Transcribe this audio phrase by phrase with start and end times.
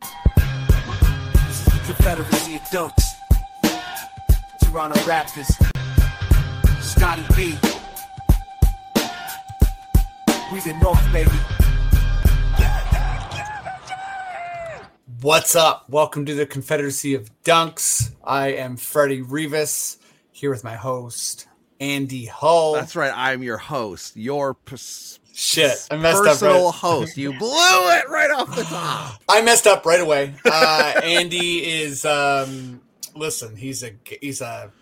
[0.00, 3.04] This is the Confederacy of Dunks.
[4.62, 5.48] Toronto Raptors.
[6.82, 7.58] Scotty B.
[10.52, 11.30] We the North, baby.
[15.20, 15.86] What's up?
[15.90, 18.14] Welcome to the Confederacy of Dunks.
[18.22, 19.98] I am Freddie Rivas
[20.30, 21.48] here with my host,
[21.80, 22.74] Andy Hull.
[22.74, 23.12] That's right.
[23.14, 24.16] I'm your host.
[24.16, 26.24] Your pers- Shit, I messed up.
[26.24, 26.74] personal Right.
[26.74, 27.16] host.
[27.16, 29.22] You blew it right off the top.
[29.28, 30.34] I messed up right away.
[30.44, 32.80] Uh, Andy is, um,
[33.14, 34.72] listen, he's a, he's a,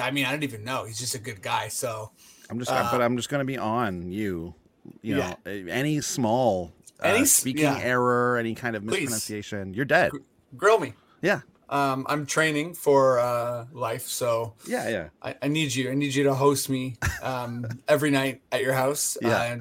[0.00, 0.84] I mean, I don't even know.
[0.84, 1.66] He's just a good guy.
[1.66, 2.12] So,
[2.48, 4.54] I'm just, Uh, but I'm just gonna be on you.
[5.02, 5.34] You Yeah.
[5.46, 6.70] know, any small
[7.02, 7.80] uh, Any speaking yeah.
[7.82, 9.10] error, any kind of Please.
[9.10, 10.12] mispronunciation, you're dead.
[10.56, 10.94] grill me.
[11.22, 15.08] Yeah, Um, I'm training for uh, life, so yeah, yeah.
[15.20, 15.90] I, I need you.
[15.90, 19.18] I need you to host me um, every night at your house.
[19.20, 19.58] Yeah.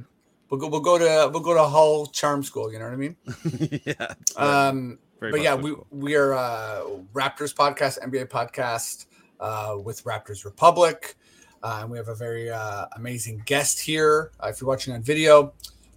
[0.53, 0.67] We'll go.
[0.67, 2.71] We'll go to we'll go to Hull Charm School.
[2.71, 3.15] You know what I mean?
[3.87, 4.13] yeah.
[4.37, 9.07] Um, but yeah, we we are uh, Raptors podcast, NBA podcast
[9.39, 11.15] uh, with Raptors Republic,
[11.63, 14.29] uh, and we have a very uh, amazing guest here.
[14.39, 15.53] Uh, if you're watching on video,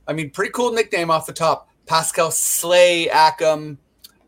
[0.09, 3.77] I mean, pretty cool nickname off the top, Pascal Slay Ackham.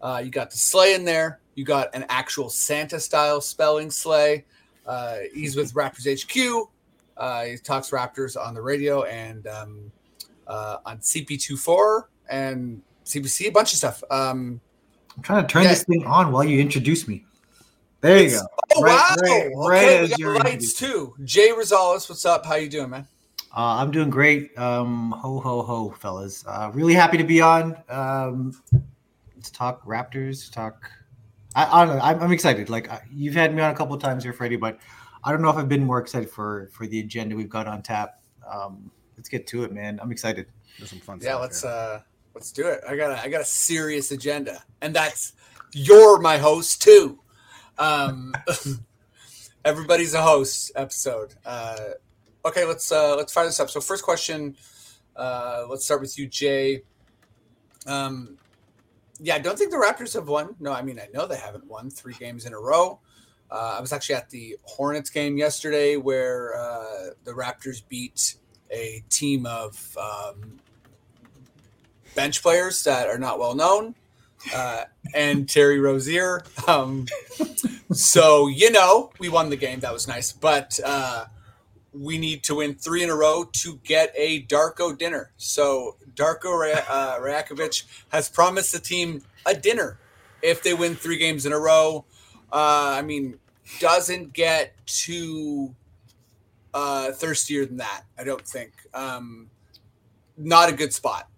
[0.02, 1.40] Uh, you got the Slay in there.
[1.54, 4.44] You got an actual Santa style spelling Slay.
[4.84, 6.68] Uh, he's with Raptors HQ.
[7.16, 9.90] Uh, he talks Raptors on the radio and um,
[10.48, 14.02] uh, on CP24 and CBC, a bunch of stuff.
[14.10, 14.60] Um,
[15.16, 15.70] I'm trying to turn Yeah.
[15.70, 17.24] this thing on while you introduce me.
[18.00, 18.46] There you It's- go.
[18.76, 19.16] Oh Right- wow!
[19.22, 20.46] right- okay, right we as got you're lights
[20.80, 20.88] introducing.
[20.88, 21.14] too.
[21.24, 22.44] Jay Rosales, what's up?
[22.46, 23.06] How you doing, man?
[23.56, 24.56] Uh, I'm doing great.
[24.58, 26.44] Um, ho ho ho, fellas.
[26.46, 27.76] Uh, really happy to be on.
[27.88, 28.52] Um,
[29.42, 30.52] to talk Raptors.
[30.52, 30.90] Talk.
[31.56, 32.02] I, I don't know.
[32.02, 32.68] I'm, I'm excited.
[32.68, 34.78] Like I- you've had me on a couple of times here, Freddie, but
[35.24, 37.82] I don't know if I've been more excited for for the agenda we've got on
[37.82, 38.20] tap.
[38.48, 39.98] Um, let's get to it, man.
[40.00, 40.46] I'm excited.
[40.78, 41.70] There's some fun Yeah, stuff let's here.
[41.70, 42.00] uh
[42.34, 42.80] let's do it.
[42.88, 45.32] I got a I got a serious agenda, and that's
[45.74, 47.18] you're my host too.
[47.78, 48.34] Um,
[49.64, 51.34] everybody's a host episode.
[51.44, 51.78] Uh,
[52.44, 53.70] okay, let's uh let's fire this up.
[53.70, 54.56] So first question,
[55.16, 56.82] uh, let's start with you, Jay.
[57.86, 58.38] Um,
[59.20, 60.54] yeah, I don't think the Raptors have won.
[60.60, 63.00] No, I mean I know they haven't won three games in a row.
[63.50, 68.36] Uh, I was actually at the Hornets game yesterday where uh, the Raptors beat
[68.70, 70.58] a team of um,
[72.14, 73.94] bench players that are not well known,
[74.54, 74.84] uh,
[75.14, 76.42] and Terry Rozier.
[76.66, 77.06] Um,
[77.92, 79.80] so you know, we won the game.
[79.80, 81.26] That was nice, but uh,
[81.92, 85.30] we need to win three in a row to get a Darko dinner.
[85.36, 87.68] So Darko Ra- uh,
[88.10, 89.98] has promised the team a dinner
[90.42, 92.04] if they win three games in a row.
[92.52, 93.38] Uh, I mean,
[93.80, 95.74] doesn't get too
[96.78, 98.02] uh, thirstier than that.
[98.16, 98.72] I don't think.
[98.94, 99.50] Um,
[100.36, 101.28] not a good spot.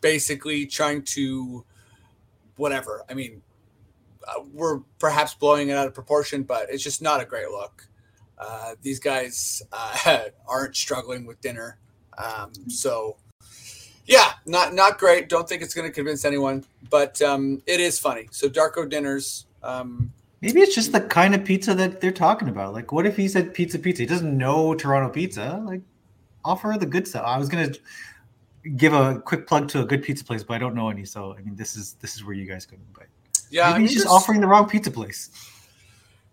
[0.00, 1.64] Basically, trying to
[2.56, 3.04] whatever.
[3.10, 3.42] I mean,
[4.28, 7.88] uh, we're perhaps blowing it out of proportion, but it's just not a great look.
[8.38, 11.78] Uh, these guys uh, aren't struggling with dinner,
[12.18, 13.16] um, so
[14.04, 15.28] yeah, not not great.
[15.28, 18.28] Don't think it's going to convince anyone, but um, it is funny.
[18.30, 19.46] So Darko dinners.
[19.64, 20.12] Um,
[20.46, 22.72] Maybe it's just the kind of pizza that they're talking about.
[22.72, 24.02] Like, what if he said pizza pizza?
[24.02, 25.62] He doesn't know Toronto pizza.
[25.64, 25.82] Like,
[26.44, 27.24] offer the good stuff.
[27.26, 27.72] I was gonna
[28.76, 31.04] give a quick plug to a good pizza place, but I don't know any.
[31.04, 32.78] So I mean, this is this is where you guys can.
[32.94, 33.06] But
[33.50, 35.30] yeah, maybe I mean, he's just offering the wrong pizza place.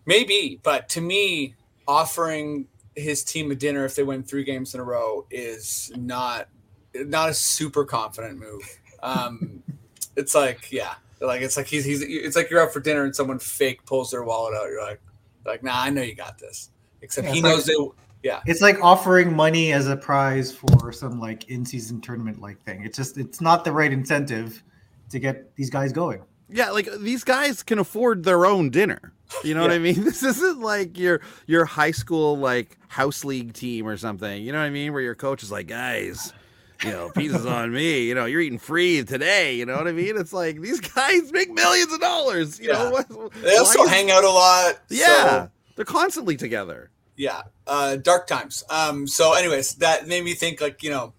[0.06, 1.56] Maybe, but to me,
[1.88, 6.50] offering his team a dinner if they win three games in a row is not
[6.94, 8.80] not a super confident move.
[9.02, 9.64] Um,
[10.16, 10.96] it's like, yeah,
[11.28, 14.12] like it's like he's he's it's like you're out for dinner and someone fake pulls
[14.12, 14.68] their wallet out.
[14.68, 15.02] You're like,
[15.46, 16.70] like, nah, I know you got this.
[17.02, 17.76] Except Yeah, he it's like- knows they.
[18.24, 22.86] Yeah, It's like offering money as a prize for some like in-season tournament like thing.
[22.86, 24.64] It's just it's not the right incentive
[25.10, 26.22] to get these guys going.
[26.48, 29.12] Yeah, like these guys can afford their own dinner.
[29.44, 30.04] You know what I mean?
[30.06, 34.42] This isn't like your your high school like house league team or something.
[34.42, 34.94] You know what I mean?
[34.94, 36.32] Where your coach is like, guys,
[36.84, 38.04] you know, pizza's on me.
[38.04, 39.56] You know, you're eating free today.
[39.56, 40.18] You know what I mean?
[40.18, 42.60] It's like these guys make millions of dollars.
[42.60, 43.08] You know what?
[43.42, 44.80] they also hang out a lot.
[44.90, 46.90] Yeah, so- they're constantly together.
[47.16, 51.14] yeah uh dark times um so anyways that made me think like you know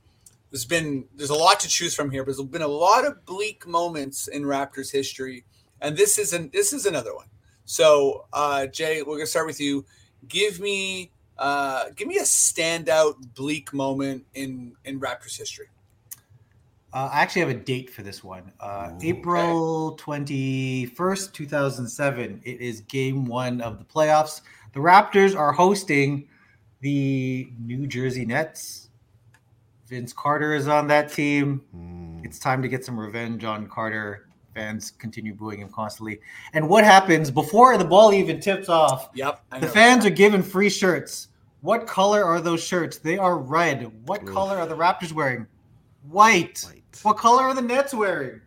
[0.51, 3.25] there's been there's a lot to choose from here but there's been a lot of
[3.25, 5.45] bleak moments in raptors history
[5.81, 7.27] and this is an this is another one.
[7.65, 9.85] So, uh, Jay, we're gonna start with you.
[10.29, 15.67] Give me uh, give me a standout bleak moment in in Raptors history.
[16.93, 18.53] Uh, I actually have a date for this one.
[18.61, 22.41] Uh, April 21st, 2007.
[22.45, 24.43] It is game one of the playoffs.
[24.75, 26.29] The Raptors are hosting
[26.83, 28.91] the New Jersey Nets.
[29.89, 31.63] Vince Carter is on that team.
[31.77, 32.25] Mm.
[32.25, 34.29] It's time to get some revenge on Carter.
[34.55, 36.21] Fans continue booing him constantly.
[36.53, 39.11] And what happens before the ball even tips off?
[39.15, 39.73] Yep, I The know.
[39.73, 41.29] fans are given free shirts.
[41.61, 42.99] What color are those shirts?
[42.99, 43.91] They are red.
[44.07, 44.33] What Oof.
[44.33, 45.47] color are the Raptors wearing?
[46.09, 46.65] White.
[46.69, 46.83] White.
[47.03, 48.41] What color are the Nets wearing?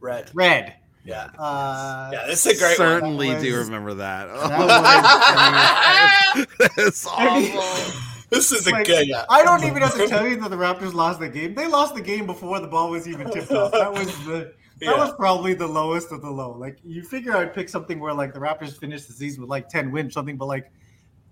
[0.00, 0.30] red.
[0.34, 0.74] Red.
[1.04, 2.88] Yeah, Uh, yeah, this is a great one.
[2.88, 4.28] Certainly do remember that.
[4.28, 7.94] that That's awful.
[8.30, 9.06] This is a Like, good.
[9.08, 11.54] Yeah, I don't even have to tell you that the Raptors lost the game.
[11.54, 13.72] They lost the game before the ball was even tipped off.
[13.72, 14.98] That was the that Yeah.
[14.98, 16.52] was probably the lowest of the low.
[16.52, 19.68] Like you figure I'd pick something where like the Raptors finished the season with like
[19.68, 20.70] 10 wins, something, but like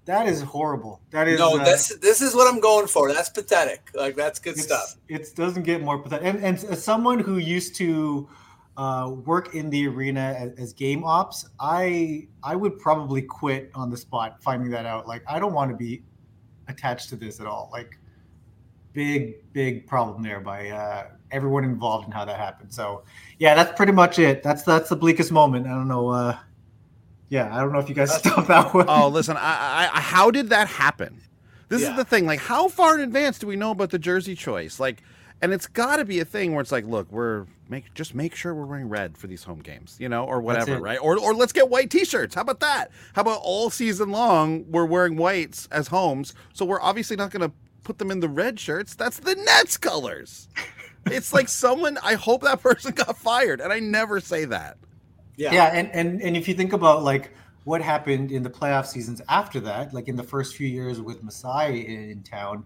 [0.05, 1.01] that is horrible.
[1.11, 3.13] That is no, uh, this this is what I'm going for.
[3.13, 3.91] That's pathetic.
[3.95, 4.97] Like that's good stuff.
[5.09, 6.27] It doesn't get more pathetic.
[6.27, 8.29] And, and as someone who used to
[8.79, 13.91] uh, work in the arena as, as game ops, I I would probably quit on
[13.91, 15.07] the spot finding that out.
[15.07, 16.03] Like I don't want to be
[16.69, 17.69] attached to this at all.
[17.73, 17.99] Like
[18.95, 22.73] big big problem there by uh, everyone involved in how that happened.
[22.73, 23.03] So
[23.39, 24.43] yeah, that's pretty much it.
[24.43, 25.67] That's that's the bleakest moment.
[25.67, 26.09] I don't know.
[26.09, 26.37] Uh,
[27.29, 28.87] yeah, I don't know if you guys stop that one.
[28.89, 31.21] Oh, listen, I, I, how did that happen?
[31.69, 31.91] This Yeah.
[31.91, 32.25] is the thing.
[32.25, 34.81] Like, how far in advance do we know about the jersey choice?
[34.81, 35.03] Like,
[35.43, 38.35] and it's got to be a thing where it's like, look, we're make just make
[38.35, 40.99] sure we're wearing red for these home games, you know, or whatever, right?
[41.01, 42.35] Or or let's get white T-shirts.
[42.35, 42.91] How about that?
[43.13, 47.49] How about all season long we're wearing whites as homes, so we're obviously not going
[47.49, 47.55] to
[47.85, 48.95] put them in the red shirts.
[48.95, 50.49] That's the Nets colors.
[51.13, 51.99] It's like someone.
[52.03, 54.79] I hope that person got fired, and I never say that.
[55.39, 57.33] Yeah, yeah and, and and if you think about like
[57.65, 61.23] what happened in the playoff seasons after that like in the first few years with
[61.23, 62.65] Masai in, in town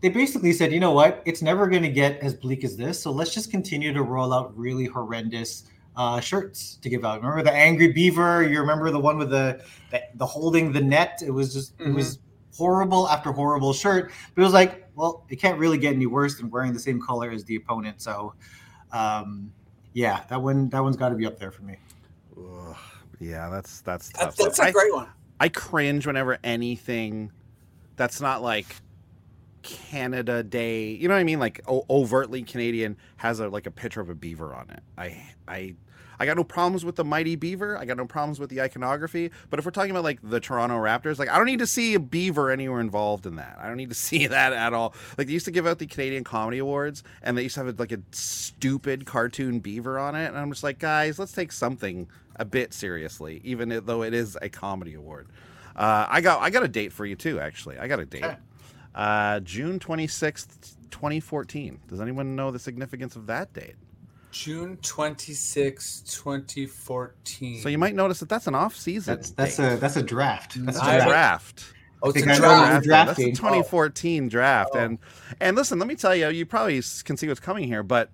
[0.00, 1.22] they basically said you know what?
[1.26, 4.32] It's never going to get as bleak as this so let's just continue to roll
[4.32, 7.22] out really horrendous uh, shirts to give out.
[7.22, 8.42] Remember the angry beaver?
[8.42, 11.22] You remember the one with the the, the holding the net?
[11.24, 12.18] It was just it was
[12.56, 16.38] horrible after horrible shirt but it was like well it can't really get any worse
[16.38, 18.34] than wearing the same color as the opponent so
[18.92, 19.52] um
[19.92, 21.76] yeah that one that one's got to be up there for me
[22.38, 22.76] Ugh,
[23.18, 24.36] yeah, that's that's tough.
[24.36, 25.08] that's I- a great one.
[25.40, 27.30] I cringe whenever anything
[27.96, 28.66] that's not like
[29.62, 31.38] Canada Day, you know what I mean?
[31.38, 34.80] Like o- overtly Canadian has a like a picture of a beaver on it.
[34.98, 35.74] I I
[36.18, 37.78] I got no problems with the mighty beaver.
[37.78, 39.30] I got no problems with the iconography.
[39.50, 41.94] But if we're talking about like the Toronto Raptors, like I don't need to see
[41.94, 43.58] a beaver anywhere involved in that.
[43.60, 44.94] I don't need to see that at all.
[45.18, 47.78] Like they used to give out the Canadian Comedy Awards, and they used to have
[47.78, 52.08] like a stupid cartoon beaver on it, and I'm just like, guys, let's take something
[52.36, 55.28] a bit seriously, even though it is a comedy award.
[55.74, 57.38] Uh, I got I got a date for you too.
[57.38, 58.24] Actually, I got a date.
[58.94, 61.80] Uh, June twenty sixth, twenty fourteen.
[61.88, 63.74] Does anyone know the significance of that date?
[64.36, 67.62] June 26, 2014.
[67.62, 69.16] So you might notice that that's an off season.
[69.16, 70.62] That's that's a that's a draft.
[70.64, 71.08] That's a I- draft.
[71.08, 71.74] draft.
[72.02, 72.72] oh, it's think a I know draft.
[72.72, 73.30] That's drafting.
[73.30, 74.70] the 2014 draft.
[74.74, 74.78] Oh.
[74.78, 75.34] And oh.
[75.40, 78.10] and listen, let me tell you, you probably can see what's coming here, but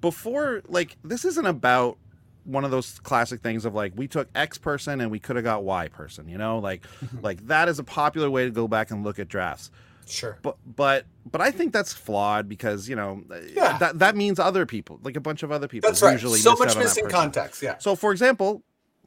[0.00, 1.98] before like this isn't about
[2.44, 5.44] one of those classic things of like we took X person and we could have
[5.44, 6.60] got Y person, you know?
[6.60, 7.20] Like mm-hmm.
[7.20, 9.70] like that is a popular way to go back and look at drafts.
[10.06, 10.38] Sure.
[10.42, 13.22] But but but I think that's flawed because, you know,
[13.54, 13.78] Yeah.
[13.78, 16.12] that that means other people, like a bunch of other people That's right.
[16.12, 17.62] usually So much missing context.
[17.62, 17.78] Yeah.
[17.78, 18.62] So, for example,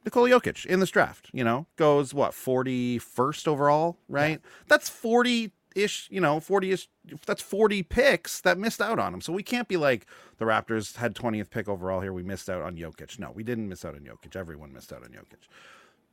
[0.06, 4.40] Nikola Jokic in this draft, you know, goes what forty first overall, right?
[4.68, 6.88] That's forty ish, you know, forty ish.
[7.26, 9.22] That's forty picks that missed out on him.
[9.22, 10.06] So we can't be like
[10.38, 12.14] the Raptors had twentieth pick overall here.
[12.14, 13.20] We missed out on Jokic.
[13.20, 14.36] No, we didn't miss out on Jokic.
[14.36, 15.48] Everyone missed out on Jokic.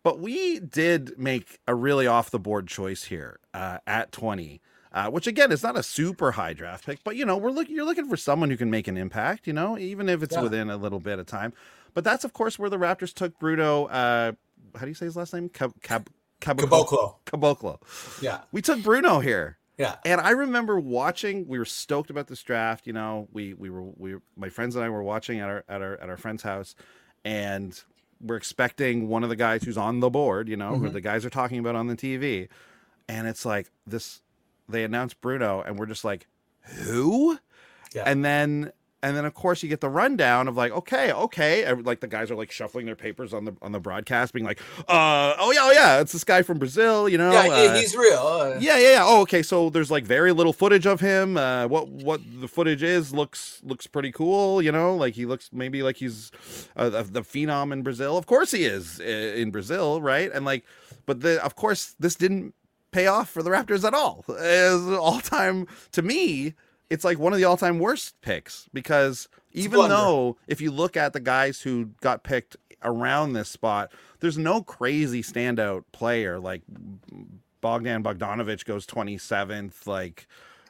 [0.04, 4.60] But we did make a really off the board choice here uh, at 20,
[4.92, 7.74] uh, which again is not a super high draft pick, but you know, we're looking,
[7.74, 10.42] you're looking for someone who can make an impact, you know, even if it's Yeah.
[10.42, 11.52] within a little bit of time.
[11.94, 13.86] But that's, of course, where the Raptors took Bruno.
[13.86, 14.32] Uh,
[14.74, 15.48] how do you say his last name?
[15.48, 16.08] Cab- Cab-
[16.40, 17.16] Caboclo.
[17.26, 17.78] Caboclo.
[18.22, 18.40] Yeah.
[18.50, 19.58] We took Bruno here.
[19.78, 19.96] Yeah.
[20.04, 21.46] And I remember watching.
[21.46, 22.86] We were stoked about this draft.
[22.86, 25.82] You know, we we were we my friends and I were watching at our at
[25.82, 26.74] our at our friend's house,
[27.24, 27.80] and
[28.20, 30.48] we're expecting one of the guys who's on the board.
[30.48, 30.92] You know, who Mhm.
[30.92, 32.48] the guys are talking about on the TV,
[33.08, 34.20] and it's like this.
[34.68, 36.26] They announced Bruno, and we're just like,
[36.62, 37.38] who?
[37.94, 38.04] Yeah.
[38.06, 38.72] And then
[39.04, 42.06] and then of course you get the rundown of like, okay, okay, Every- like the
[42.06, 45.50] guys are like shuffling their papers on the on the broadcast, being like, uh, oh
[45.50, 48.18] yeah, oh yeah, it's this guy from Brazil, you know, yeah, uh, he's real.
[48.18, 49.02] Uh, yeah, yeah, yeah.
[49.04, 49.42] Oh, okay.
[49.42, 51.36] So there's like very little footage of him.
[51.36, 54.62] Uh, what what the footage is looks looks pretty cool.
[54.62, 56.30] You know, like he looks maybe like he's
[56.76, 58.16] uh, the the phenom in Brazil.
[58.16, 60.30] Of course he is uh, in Brazil, right?
[60.32, 60.64] And like,
[61.06, 62.54] but the of course this didn't
[62.92, 64.24] pay off for the Raptors at all.
[64.38, 66.54] As all time to me,
[66.90, 70.96] it's like one of the all time worst picks because even though if you look
[70.96, 76.62] at the guys who got picked around this spot, there's no crazy standout player like
[77.60, 79.86] Bogdan Bogdanovich goes 27th.
[79.86, 80.26] Like,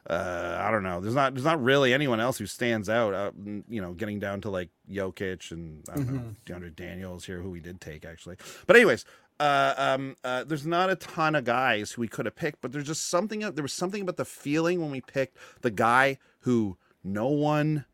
[0.08, 1.00] uh, I don't know.
[1.00, 3.14] There's not there's not really anyone else who stands out.
[3.14, 3.30] Uh,
[3.68, 7.50] you know, getting down to like Jokic and I don't know DeAndre Daniels here, who
[7.50, 8.36] we did take actually.
[8.66, 9.04] But anyways,
[9.40, 12.72] uh, um, uh, there's not a ton of guys who we could have picked, but
[12.72, 13.40] there's just something.
[13.40, 17.84] There was something about the feeling when we picked the guy who no one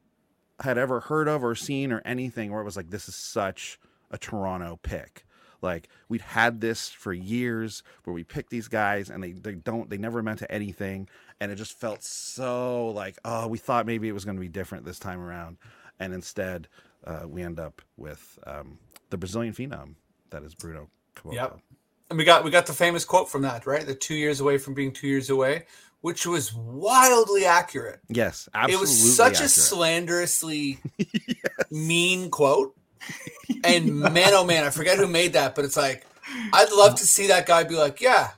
[0.60, 3.78] had ever heard of or seen or anything, where it was like, this is such
[4.10, 5.24] a Toronto pick.
[5.60, 9.90] Like we'd had this for years where we picked these guys and they, they don't
[9.90, 11.08] they never meant to anything
[11.40, 14.48] and it just felt so like oh we thought maybe it was going to be
[14.48, 15.56] different this time around
[15.98, 16.68] and instead
[17.04, 18.78] uh, we end up with um,
[19.10, 19.94] the Brazilian phenom
[20.30, 20.90] that is Bruno
[21.22, 21.34] Caboclo.
[21.34, 21.58] Yep.
[22.10, 23.84] And we got we got the famous quote from that, right?
[23.84, 25.64] The two years away from being two years away,
[26.00, 28.00] which was wildly accurate.
[28.08, 28.74] Yes, absolutely.
[28.76, 29.50] it was such a accurate.
[29.50, 30.78] slanderously
[31.70, 32.74] mean quote.
[33.64, 36.06] And man, oh man, I forget who made that, but it's like
[36.52, 38.30] I'd love to see that guy be like, "Yeah,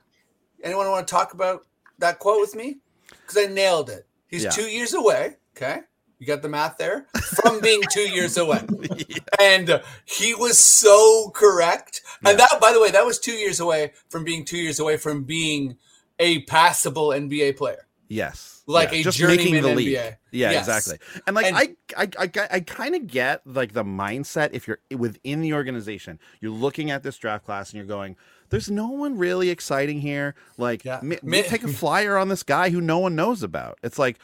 [0.62, 1.66] anyone want to talk about
[1.98, 2.78] that quote with me?"
[3.10, 4.06] Because I nailed it.
[4.28, 4.50] He's Yeah.
[4.50, 5.36] two years away.
[5.56, 5.80] Okay,
[6.20, 7.06] you got the math there
[7.42, 8.60] from being two years away,
[9.40, 12.02] and uh, he was so correct.
[12.24, 14.96] And that, by the way, that was two years away from being two years away
[14.98, 15.76] from being
[16.18, 17.86] a passable NBA player.
[18.08, 18.62] Yes.
[18.66, 20.16] Like yeah, a journeyman NBA.
[20.32, 20.68] Yeah, Yes.
[20.68, 20.98] exactly.
[21.26, 24.78] And like And- I I I, I kind of get like the mindset if you're
[24.96, 28.16] within the organization, you're looking at this draft class and you're going,
[28.50, 30.34] there's no one really exciting here.
[30.58, 31.00] Like Yeah.
[31.02, 33.78] mi- Mi- take a flyer on this guy who no one knows about.
[33.82, 34.18] It's like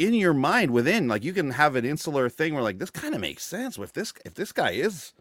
[0.00, 3.14] in your mind within like you can have an insular thing where like this kind
[3.14, 5.12] of makes sense with this if this guy is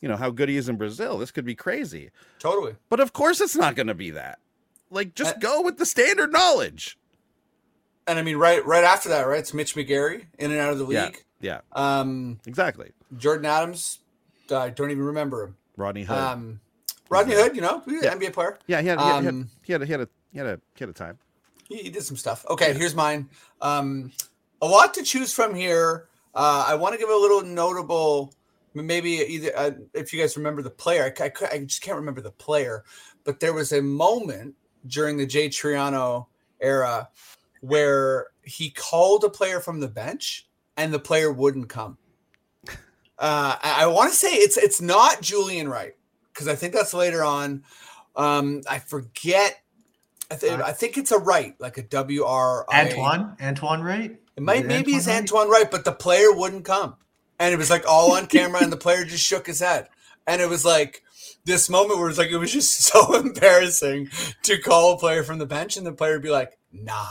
[0.00, 2.10] you know how good he is in Brazil, this could be crazy.
[2.38, 2.74] Totally.
[2.90, 4.38] But of course it's not going to be that.
[4.90, 6.98] Like just go with the standard knowledge.
[8.06, 9.38] And I mean, right right after that, right?
[9.38, 11.04] It's Mitch McGary in and out of the Yeah.
[11.06, 11.24] league.
[11.40, 11.60] Yeah.
[11.72, 12.90] Um, Exactly.
[13.16, 14.00] Jordan Adams,
[14.50, 15.56] I don't even remember him.
[15.76, 16.16] Rodney Hood.
[16.18, 16.60] Um,
[17.08, 18.58] Rodney Hood, you know, an NBA player.
[18.66, 20.38] yeah, he had, he, had, he, had, um, he had a he had a he
[20.38, 21.18] had a he had a time.
[21.68, 22.44] He, did some stuff.
[22.48, 23.28] Okay, here's mine.
[23.60, 24.12] Um,
[24.60, 26.08] a lot to choose from here.
[26.34, 28.34] Uh, I want to give a little notable,
[28.74, 31.12] maybe either uh, if you guys remember the player.
[31.18, 32.84] I, I, I just can't remember the player,
[33.24, 34.54] but there was a moment
[34.86, 36.26] during the Jay Triano
[36.60, 37.08] era
[37.60, 41.96] where he called a player from the bench and the player wouldn't come.
[43.18, 45.94] Uh, I, I want to say it's it's not Julian Wright
[46.32, 47.62] because I think that's later on.
[48.16, 49.60] Um, I forget.
[50.30, 52.66] I, th- I think it's a right, like a W R.
[52.72, 54.18] Antoine, Antoine, right?
[54.36, 55.18] It might it maybe it's Wright?
[55.18, 56.96] Antoine Wright, but the player wouldn't come,
[57.38, 59.88] and it was like all on camera, and the player just shook his head,
[60.26, 61.02] and it was like
[61.44, 64.08] this moment where it's like it was just so embarrassing
[64.42, 67.06] to call a player from the bench, and the player would be like, "Nah."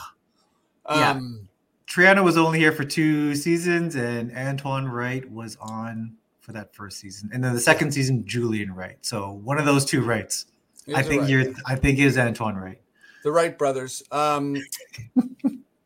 [0.90, 1.12] Yeah.
[1.12, 1.48] Um,
[1.88, 7.00] Triano was only here for two seasons, and Antoine Wright was on for that first
[7.00, 8.98] season, and then the second season, Julian Wright.
[9.02, 10.46] So one of those two Wrights.
[10.88, 11.30] it I think Wright.
[11.30, 11.54] you're.
[11.66, 12.82] I think it is Antoine Wright.
[13.24, 14.04] The Wright brothers.
[14.12, 14.58] Um,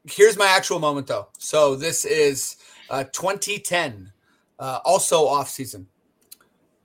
[0.06, 1.28] here's my actual moment, though.
[1.38, 2.58] So this is
[2.90, 4.12] uh, 2010,
[4.60, 5.88] uh, also off season,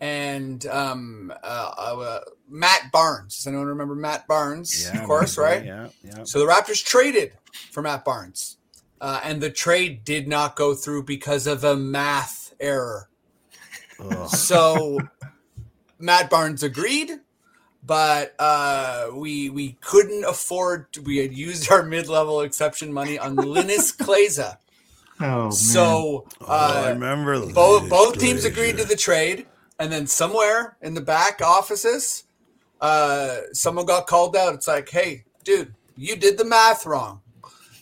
[0.01, 3.37] and um, uh, uh, Matt Barnes.
[3.37, 4.89] Does anyone remember Matt Barnes?
[4.93, 5.65] of course, right?
[5.65, 6.25] Yeah, yeah.
[6.25, 7.33] So the Raptors traded
[7.71, 8.59] for Matt Barnes,
[9.01, 13.09] uh, and the trade did not go through because of a math error.
[14.01, 14.29] Ugh.
[14.29, 14.99] So
[15.99, 17.21] Matt Barnes agreed,
[17.83, 20.93] but uh, we we couldn't afford.
[20.93, 24.59] To, we had used our mid level exception money on Linus Kleiza.
[25.21, 25.53] Oh man.
[25.53, 29.47] So Oh, I uh, remember both this both teams agreed to the trade,
[29.79, 32.25] and then somewhere in the back offices,
[32.81, 34.55] uh, someone got called out.
[34.55, 37.21] It's like, hey, dude, you did the math wrong.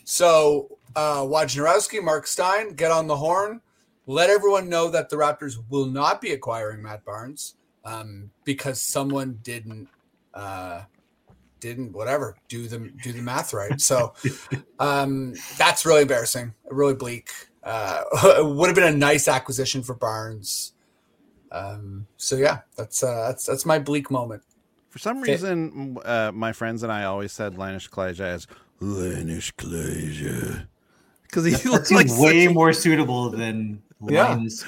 [0.03, 3.61] So uh, Wojnarowski, Mark Stein, get on the horn.
[4.07, 9.39] Let everyone know that the Raptors will not be acquiring Matt Barnes um, because someone
[9.43, 9.87] didn't
[10.33, 10.81] uh,
[11.59, 13.79] didn't whatever do the do the math right.
[13.79, 14.13] So
[14.79, 17.29] um, that's really embarrassing, really bleak.
[17.63, 18.03] Uh,
[18.37, 20.73] it would have been a nice acquisition for Barnes.
[21.51, 24.41] Um, so yeah, that's uh, that's that's my bleak moment.
[24.89, 28.47] For some reason, uh, my friends and I always said Linus Kleja as
[28.81, 30.65] Linus Kleja
[31.23, 34.29] because he That looks seems like way a- more suitable than Yeah.
[34.29, 34.63] Linus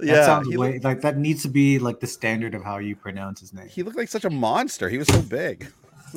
[0.00, 0.06] Kleza.
[0.06, 2.78] That Yeah, sounds way looked- like that needs to be like the standard of how
[2.78, 3.68] you pronounce his name.
[3.68, 4.88] He looked like such a monster.
[4.88, 5.68] He was so big.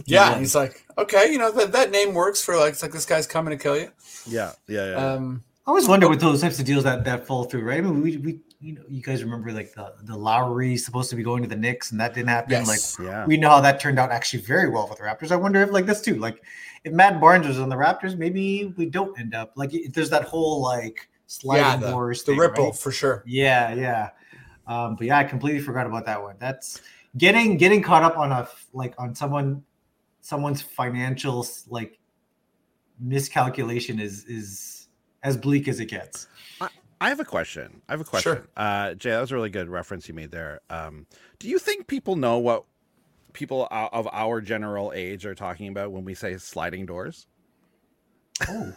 [0.05, 2.91] Yeah, and he's like, okay, you know that that name works for like it's like
[2.93, 3.91] this guy's coming to kill you.
[4.25, 4.95] Yeah, yeah, yeah.
[4.95, 7.79] Um, I always wonder with those types of deals that that fall through, right?
[7.79, 11.15] I mean, we, we you know, you guys remember like the the Lowry supposed to
[11.15, 12.51] be going to the Knicks and that didn't happen.
[12.51, 12.99] Yes.
[12.99, 13.25] Like yeah.
[13.25, 15.31] we know how that turned out actually very well for the Raptors.
[15.31, 16.41] I wonder if like this too, like
[16.83, 20.09] if Matt Barnes was on the Raptors, maybe we don't end up like if there's
[20.11, 22.75] that whole like sliding yeah, the, doors, the thing, ripple right?
[22.75, 23.23] for sure.
[23.25, 24.09] Yeah, yeah.
[24.67, 26.35] Um, but yeah, I completely forgot about that one.
[26.39, 26.81] That's
[27.17, 29.63] getting getting caught up on a like on someone
[30.19, 31.99] someone's financial like
[32.99, 34.89] miscalculation is is
[35.23, 36.27] as bleak as it gets.
[36.99, 37.81] I have a question.
[37.89, 38.33] I have a question.
[38.33, 38.47] Sure.
[38.55, 40.61] Uh, Jay, that was a really good reference you made there.
[40.69, 41.07] Um,
[41.39, 42.65] do you think people know what
[43.33, 47.25] people of our general age are talking about when we say sliding doors?
[48.47, 48.73] Oh,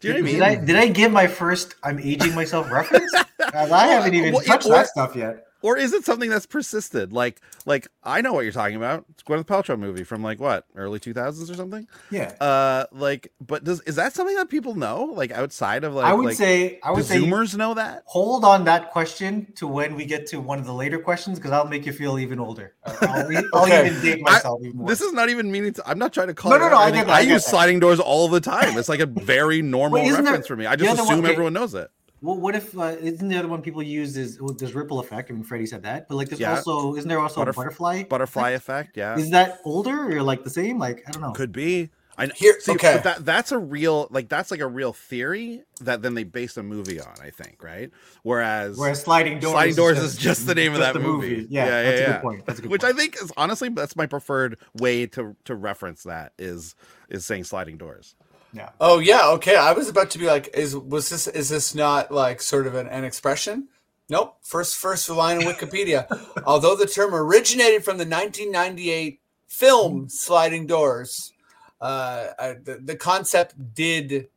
[0.00, 0.34] Do you know what I mean?
[0.34, 3.12] did I did I give my first I'm aging myself reference?
[3.54, 5.45] I haven't even Well, touched or- that stuff yet.
[5.66, 7.12] Or is it something that's persisted?
[7.12, 9.04] Like, like I know what you're talking about.
[9.10, 11.88] It's Gwyneth Paltrow movie from like what early 2000s or something.
[12.10, 15.04] Yeah, Uh, like, but does is that something that people know?
[15.04, 18.02] Like outside of like, I would like, say I would say Zoomers know that?
[18.06, 21.50] hold on that question to when we get to one of the later questions because
[21.52, 22.74] I'll make you feel even older.
[22.84, 23.26] I'll, I'll
[23.64, 23.86] Okay.
[23.88, 24.88] even date I- myself even more.
[24.88, 25.88] This is not even meaning to.
[25.88, 26.52] I'm not trying to call.
[26.52, 27.50] No, no, no, I I get use that.
[27.50, 28.78] sliding doors all the time.
[28.78, 30.66] It's like a very normal isn't there- reference for me.
[30.66, 31.32] I just other one- assume okay.
[31.32, 31.90] everyone knows it.
[32.26, 35.30] Well, what if uh, isn't the other one people use is well, there's ripple effect?
[35.30, 36.56] I mean, Freddie said that, but like there's Yeah.
[36.56, 38.02] also isn't there also Butterf- a butterfly?
[38.04, 38.88] Butterfly effect?
[38.90, 40.78] effect, yeah, Is that older or like the same?
[40.78, 41.30] Like I don't know.
[41.32, 41.90] could be.
[42.18, 42.98] I Here- see, okay.
[43.04, 46.62] that that's a real like that's like a real theory that then they based a
[46.62, 47.14] movie on.
[47.22, 47.90] I think right.
[48.22, 51.46] Whereas, Whereas sliding doors, sliding doors is just the name of that the movie.
[51.50, 52.46] Yeah, Yeah, that's yeah, a good point.
[52.46, 52.94] That's a good which point.
[52.94, 56.74] I think is honestly that's my preferred way to to reference that is
[57.10, 58.14] is saying sliding doors.
[58.56, 58.70] Yeah.
[58.80, 59.56] Oh yeah, okay.
[59.56, 62.74] I was about to be like, is was this is this not like sort of
[62.74, 63.68] an, an expression?
[64.08, 64.38] Nope.
[64.42, 66.06] First first line in Wikipedia.
[66.46, 71.32] Although the term originated from the 1998 film Sliding Doors,
[71.80, 74.28] uh, I, the, the concept did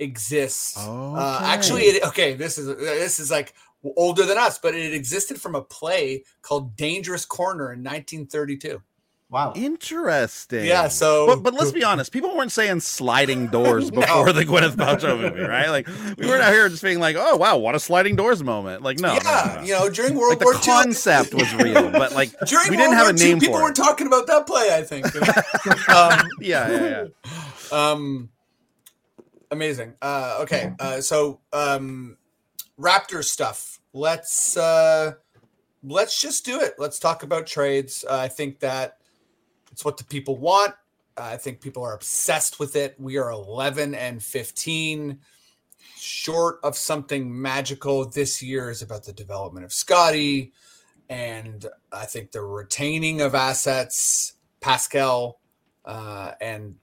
[0.00, 0.76] exist.
[0.78, 2.34] Uh, actually, it, okay.
[2.34, 3.54] This is this is like
[3.96, 8.82] older than us, but it existed from a play called Dangerous Corner in 1932.
[9.30, 9.52] Wow.
[9.54, 10.64] Interesting.
[10.64, 14.76] Yeah, so- but but let's be honest, people weren't saying sliding doors before the Gwyneth
[14.76, 15.68] Paltrow movie, right?
[15.68, 15.86] Like
[16.16, 18.82] we weren't out here just being like, oh wow, what a sliding doors moment.
[18.82, 19.66] Like no, no, yeah, no, no.
[19.66, 22.76] you know, during World like the War II, concept was real, but like during we
[22.78, 23.76] World didn't have War a II, name people for were it.
[23.76, 24.70] talking about that play.
[24.74, 25.04] I think.
[25.90, 27.04] um, yeah, yeah,
[27.70, 27.90] yeah.
[27.90, 28.30] um,
[29.50, 29.92] amazing.
[30.00, 32.16] Uh, okay, uh, so um,
[32.80, 33.78] Raptors stuff.
[33.92, 35.12] Let's uh,
[35.82, 36.76] let's just do it.
[36.78, 38.06] Let's talk about trades.
[38.08, 38.97] Uh, I think that
[39.78, 40.74] it's what the people want.
[41.16, 42.96] I think people are obsessed with it.
[42.98, 45.20] We are 11 and 15,
[45.96, 48.04] short of something magical.
[48.04, 50.52] This year is about the development of Scotty,
[51.08, 55.38] and I think the retaining of assets, Pascal,
[55.84, 56.74] uh, and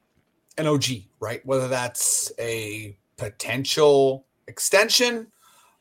[0.57, 0.85] an OG,
[1.19, 1.45] right?
[1.45, 5.27] Whether that's a potential extension,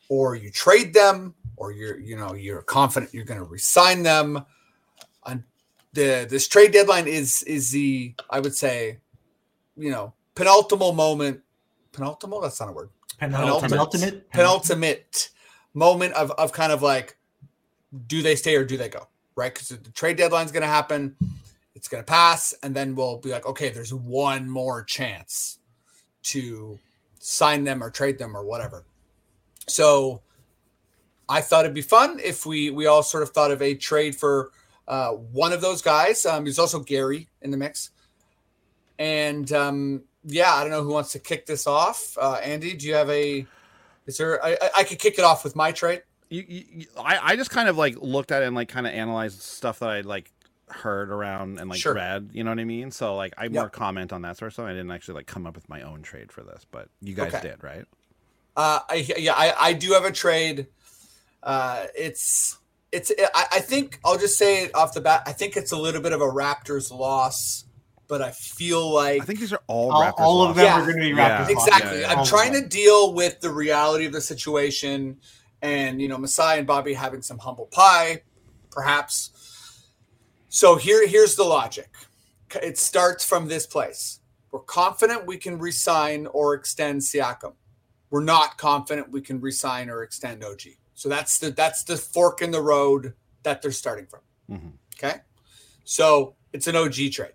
[0.09, 4.45] or you trade them, or you're you know you're confident you're going to resign them.
[5.97, 8.99] On the this trade deadline is is the I would say,
[9.77, 11.41] you know, penultimate moment.
[11.93, 12.43] Penultimate?
[12.43, 12.91] That's not a word.
[13.19, 13.71] Penultimate.
[13.71, 14.31] Penultimate.
[14.31, 15.31] Penultimate
[15.75, 17.17] moment of of kind of like,
[18.07, 19.09] do they stay or do they go?
[19.37, 19.53] Right?
[19.53, 21.17] Because the trade deadline's going to happen.
[21.75, 25.59] It's going to pass, and then we'll be like, okay, there's one more chance
[26.25, 26.79] to
[27.19, 28.85] sign them or trade them or whatever.
[29.67, 30.23] So
[31.29, 34.15] I thought it'd be fun if we we all sort of thought of a trade
[34.15, 34.53] for
[34.89, 36.25] uh, one of those guys.
[36.27, 37.91] Um, there's also Gary in the mix,
[38.99, 42.17] and um, yeah, I don't know who wants to kick this off.
[42.21, 43.47] Uh, Andy, do you have a?
[44.07, 44.45] Is there?
[44.45, 46.03] I, I- could kick it off with my trade.
[46.29, 48.87] You, you, you- I, I just kind of like looked at it and like kind
[48.87, 50.31] of analyzed stuff that I like
[50.69, 51.95] heard around and like Sure.
[51.95, 52.31] read.
[52.33, 52.91] You know what I mean?
[52.91, 53.53] So like I Yep.
[53.53, 54.67] more comment on that sort of stuff.
[54.67, 57.35] I didn't actually like come up with my own trade for this, but you guys
[57.35, 57.49] Okay.
[57.51, 57.85] did, right?
[58.57, 60.69] Uh, I yeah, I, I do have a trade.
[61.43, 62.59] Uh, it's
[62.95, 65.23] it's I, I think I'll just say it off the bat.
[65.27, 67.65] I think it's a little bit of a Raptors loss,
[68.09, 70.81] but I feel like I think these are all All, Raptors all of them Yeah.
[70.81, 71.45] are going to be Yeah.
[71.45, 71.51] Raptors.
[71.51, 72.01] exactly.
[72.01, 75.19] yeah, I'm All trying to deal with the reality of the situation,
[75.63, 78.23] and you know, Masai and Bobby having some humble pie,
[78.71, 79.31] perhaps.
[80.49, 81.91] So here, here's the logic.
[82.63, 84.21] It starts from this place.
[84.53, 87.55] We're confident we can resign or extend Siakam.
[88.11, 90.77] We're not confident we can resign or extend OG.
[90.95, 94.21] So that's the that's the fork in the road that they're starting from.
[94.51, 94.73] Mhm.
[94.97, 95.21] Okay,
[95.85, 97.33] so it's an OG trade.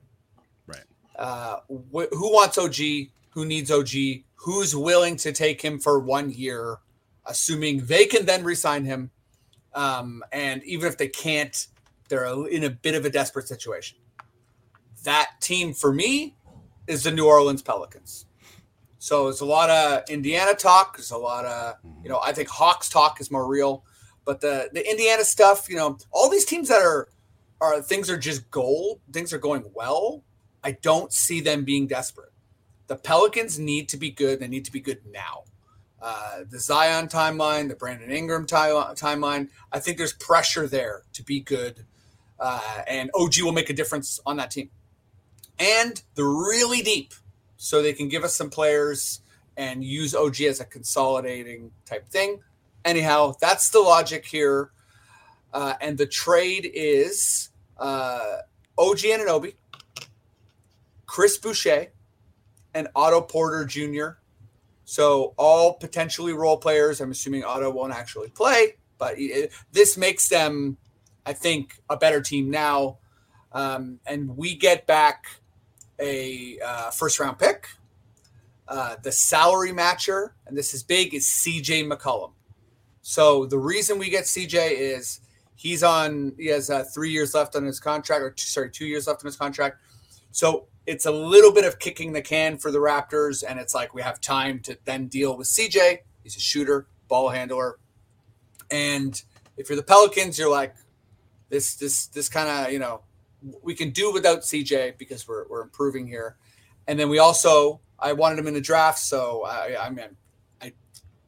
[0.65, 0.83] Right.
[1.17, 3.11] Uh, wh- who wants OG?
[3.31, 6.79] who needs OG, who's willing to take him for one year,
[7.27, 9.11] assuming they can then resign him.
[9.75, 11.67] Um, and even if they can't,
[12.09, 13.99] they're in a bit of a desperate situation.
[15.03, 16.35] That team for me
[16.87, 18.25] is the New Orleans Pelicans.
[18.99, 20.97] So there's a lot of Indiana talk.
[20.97, 23.83] There's a lot of, you know, I think Hawks talk is more real.
[24.25, 27.07] But the the Indiana stuff, you know, all these teams that are
[27.61, 30.23] are things are just gold, things are going well.
[30.63, 32.31] I don't see them being desperate.
[32.87, 34.39] The Pelicans need to be good.
[34.39, 35.43] They need to be good now.
[36.01, 39.49] Uh, the Zion timeline, the Brandon Ingram timeline.
[39.71, 41.85] I think there's pressure there to be good,
[42.39, 44.69] uh, and OG will make a difference on that team.
[45.59, 47.13] And they're really deep,
[47.61, 49.19] so they can give us some players
[49.57, 52.39] and use OG as a consolidating type thing.
[52.85, 54.71] Anyhow, that's the logic here.
[55.53, 58.37] Uh, and the trade is uh,
[58.77, 59.55] OG Anunoby,
[61.05, 61.87] Chris Boucher,
[62.73, 64.19] and Otto Porter Jr.
[64.85, 67.01] So all potentially role players.
[67.01, 70.77] I'm assuming Otto won't actually play, but it, this makes them,
[71.25, 72.99] I think, a better team now.
[73.51, 75.25] Um, and we get back
[75.99, 77.67] a uh, first round pick.
[78.67, 82.31] Uh, the salary matcher, and this is big, is CJ McCollum.
[83.01, 85.21] So the reason we get CJ is
[85.55, 88.85] he's on, he has uh, three years left on his contract, or two, sorry, two
[88.85, 89.77] years left on his contract.
[90.31, 93.95] So it's a little bit of kicking the can for the Raptors, and it's like
[93.95, 95.99] we have time to then deal with CJ.
[96.21, 97.79] He's a shooter, ball handler,
[98.69, 99.19] and
[99.57, 100.75] if you're the Pelicans, you're like,
[101.49, 103.01] this, this, this kind of, you know,
[103.61, 106.37] we can do without CJ because we're, we're improving here.
[106.87, 108.99] And then we also, I wanted him in the draft.
[108.99, 110.05] So I, I mean,
[110.61, 110.73] I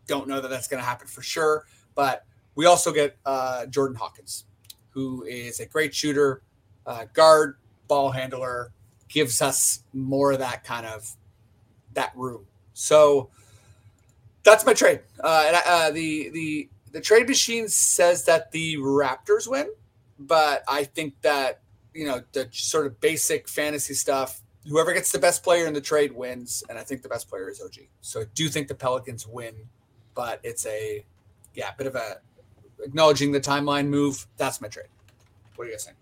[0.07, 1.65] don't know that that's going to happen for sure.
[1.95, 4.45] But we also get uh, Jordan Hawkins,
[4.89, 6.41] who is a great shooter,
[6.85, 8.71] uh, guard, ball handler,
[9.07, 11.15] gives us more of that kind of
[11.93, 12.45] that room.
[12.73, 13.29] So
[14.43, 15.01] that's my trade.
[15.23, 19.67] Uh, and uh, the the the trade machine says that the Raptors win,
[20.19, 21.60] but I think that
[21.93, 24.41] you know the sort of basic fantasy stuff.
[24.67, 27.49] Whoever gets the best player in the trade wins, and I think the best player
[27.49, 27.87] is OG.
[28.01, 29.55] So I do think the Pelicans win,
[30.13, 31.03] but it's a
[31.55, 32.17] yeah, bit of a
[32.83, 34.27] acknowledging the timeline move.
[34.37, 34.87] That's my trade.
[35.55, 35.97] What are you guys saying?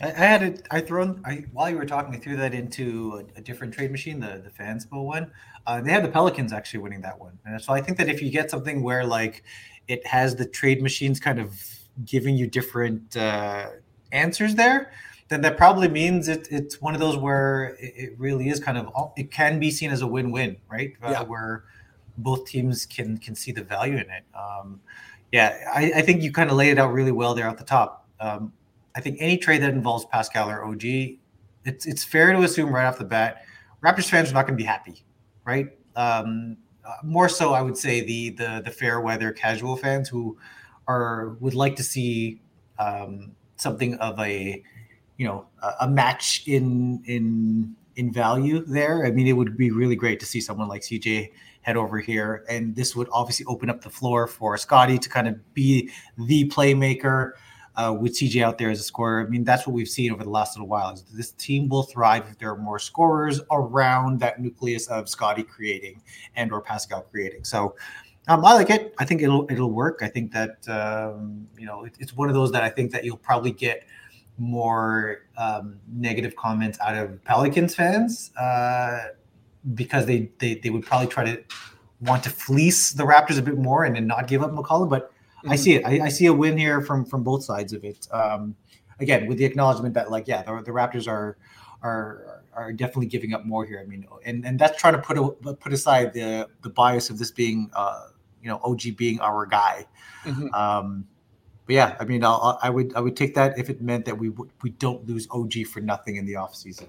[0.00, 0.66] I, had it.
[0.70, 1.22] I thrown.
[1.24, 4.42] I while you were talking, I threw that into a, a different trade machine, the
[4.42, 5.30] the Fanspo one.
[5.66, 8.20] Uh, they had the Pelicans actually winning that one, and so I think that if
[8.20, 9.44] you get something where like
[9.86, 11.60] it has the trade machines kind of
[12.04, 13.68] giving you different uh,
[14.10, 14.92] answers there,
[15.32, 18.76] then that probably means it, it's one of those where it, it, really is kind
[18.76, 20.92] of it can be seen as a win-win, right?
[21.02, 21.64] Uh, where
[22.18, 24.24] both teams can can see the value in it.
[24.34, 24.80] Um,
[25.32, 27.64] yeah, I, I, think you kind of laid it out really well there at the
[27.64, 28.06] top.
[28.20, 28.52] Um,
[28.94, 30.84] I think any trade that involves Pascal or OG,
[31.64, 33.44] it's it's fair to assume right off the bat,
[33.82, 35.02] Raptors fans are not going to be happy,
[35.46, 35.68] right?
[35.96, 40.36] Um, uh, more so, I would say the the the fair weather casual fans who
[40.86, 42.40] are would like to see
[42.78, 44.62] um, something of a
[45.22, 45.46] you know
[45.78, 49.06] a, match in in in value there.
[49.06, 51.30] I mean, it would be really great to see someone like CJ
[51.60, 55.28] head over here, and this would obviously open up the floor for Scotty to kind
[55.28, 57.32] of be the playmaker.
[57.74, 60.22] Uh, with CJ out there as a scorer, I mean that's what we've seen over
[60.24, 60.92] the last little while.
[60.92, 65.42] Is this team will thrive if there are more scorers around that nucleus of Scotty
[65.42, 66.02] creating
[66.36, 67.44] and or Pascal creating.
[67.44, 67.74] So
[68.28, 68.94] um, I like it.
[68.98, 70.00] I think it'll it'll work.
[70.02, 73.04] I think that um, you know it, it's one of those that I think that
[73.04, 73.84] you'll probably get
[74.38, 79.08] more um, negative comments out of Pelicans fans uh,
[79.74, 81.42] because they, they they would probably try to
[82.00, 84.88] want to fleece the Raptors a bit more and then not give up McCollum.
[84.88, 85.50] But mm-hmm.
[85.50, 85.86] I see it.
[85.86, 88.08] I, I, see a win here from from both sides of it.
[88.10, 88.56] Um,
[88.98, 91.36] again, with the acknowledgement that like yeah, the, the Raptors are
[91.82, 93.80] are are definitely giving up more here.
[93.80, 97.18] I mean, and and that's trying to put a, put aside the the bias of
[97.18, 98.08] this being uh,
[98.42, 99.86] you know OG being our guy.
[100.24, 100.54] Mm-hmm.
[100.54, 101.06] Um,
[101.66, 104.18] but yeah, I mean, I'll, I would I would take that if it meant that
[104.18, 104.30] we
[104.62, 106.88] we don't lose OG for nothing in the off season.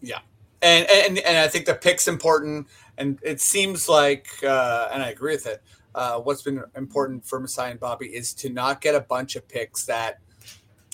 [0.00, 0.18] Yeah,
[0.60, 2.66] and and and I think the pick's important,
[2.98, 5.62] and it seems like, uh, and I agree with it.
[5.94, 9.46] Uh, what's been important for Masai and Bobby is to not get a bunch of
[9.46, 10.18] picks that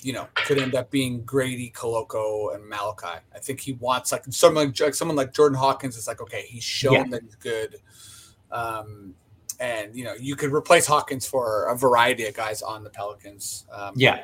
[0.03, 3.19] you know could end up being Gradey, Koloko, and Malachi.
[3.33, 6.63] I think he wants like someone like someone like Jordan Hawkins is like okay, he's
[6.63, 7.05] shown yeah.
[7.09, 7.77] that he's good.
[8.51, 9.15] Um,
[9.59, 13.65] and you know you could replace Hawkins for a variety of guys on the Pelicans.
[13.71, 14.23] Um, yeah,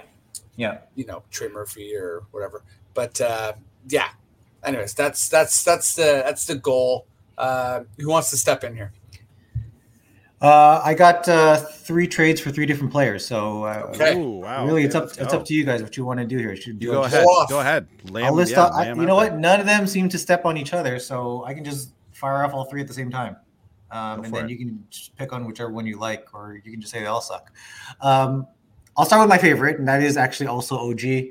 [0.55, 2.63] yeah, you know Trey Murphy or whatever.
[2.93, 3.53] But uh,
[3.87, 4.09] yeah,
[4.63, 7.07] anyways, that's that's that's the that's the goal.
[7.37, 8.93] Uh, who wants to step in here?
[10.41, 13.25] Uh, I got uh, three trades for three different players.
[13.25, 14.17] So uh, okay.
[14.17, 14.65] Ooh, wow.
[14.65, 16.55] really, okay, it's up it's up to you guys what you want to do here.
[16.55, 17.25] Should do go ahead.
[17.49, 17.87] Go ahead.
[18.09, 19.37] Lamb, I'll list yeah, out, I, you know what?
[19.37, 22.53] None of them seem to step on each other, so I can just fire off
[22.53, 23.35] all three at the same time,
[23.91, 24.51] um, and then it.
[24.51, 27.05] you can just pick on whichever one you like, or you can just say they
[27.05, 27.51] all suck.
[28.01, 28.47] Um,
[28.97, 31.25] I'll start with my favorite, and that is actually also OG.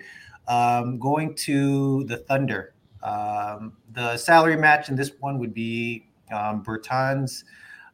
[0.47, 2.75] Um, going to the Thunder.
[3.03, 7.45] Um, the salary match in this one would be um, Bertans.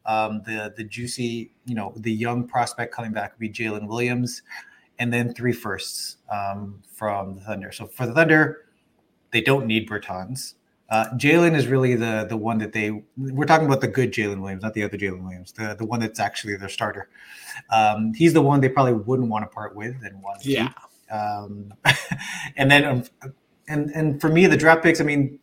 [0.07, 4.42] Um, the the juicy, you know, the young prospect coming back would be Jalen Williams,
[4.99, 7.70] and then three firsts um, from the Thunder.
[7.70, 8.66] So for the Thunder,
[9.31, 10.55] they don't need Bertans.
[10.90, 14.40] Uh, Jalen is really the the one that they we're talking about the good Jalen
[14.40, 17.09] Williams, not the other Jalen Williams, the the one that's actually their starter.
[17.70, 20.57] Um, he's the one they probably wouldn't want to part with and want to keep.
[20.59, 20.72] Yeah.
[21.11, 21.72] Um,
[22.57, 23.05] and then, um,
[23.68, 25.00] and and for me, the draft picks.
[25.00, 25.38] I mean,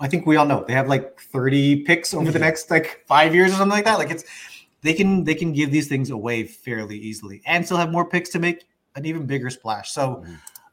[0.00, 3.34] I think we all know they have like thirty picks over the next like five
[3.34, 3.98] years or something like that.
[3.98, 4.24] Like it's
[4.82, 8.30] they can they can give these things away fairly easily and still have more picks
[8.30, 9.90] to make an even bigger splash.
[9.90, 10.24] So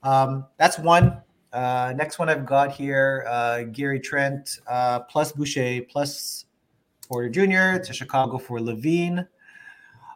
[0.04, 1.21] um, that's one.
[1.54, 6.46] Uh, next one I've got here: uh, Gary Trent uh, plus Boucher plus
[7.08, 7.84] Porter Jr.
[7.84, 9.28] to Chicago for LaVine.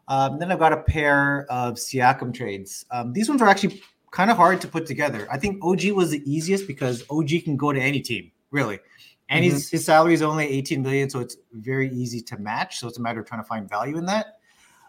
[0.07, 2.85] Um, then I've got a pair of Siakam trades.
[2.91, 5.27] Um, these ones are actually kind of hard to put together.
[5.31, 8.79] I think OG was the easiest because OG can go to any team, really.
[9.27, 12.77] And his, his salary is only 18 million, so it's very easy to match.
[12.79, 14.37] So it's a matter of trying to find value in that.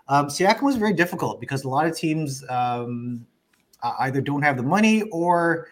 [0.08, 3.26] Um, Siakam was very difficult because a lot of teams um,
[4.00, 5.68] either don't have the money or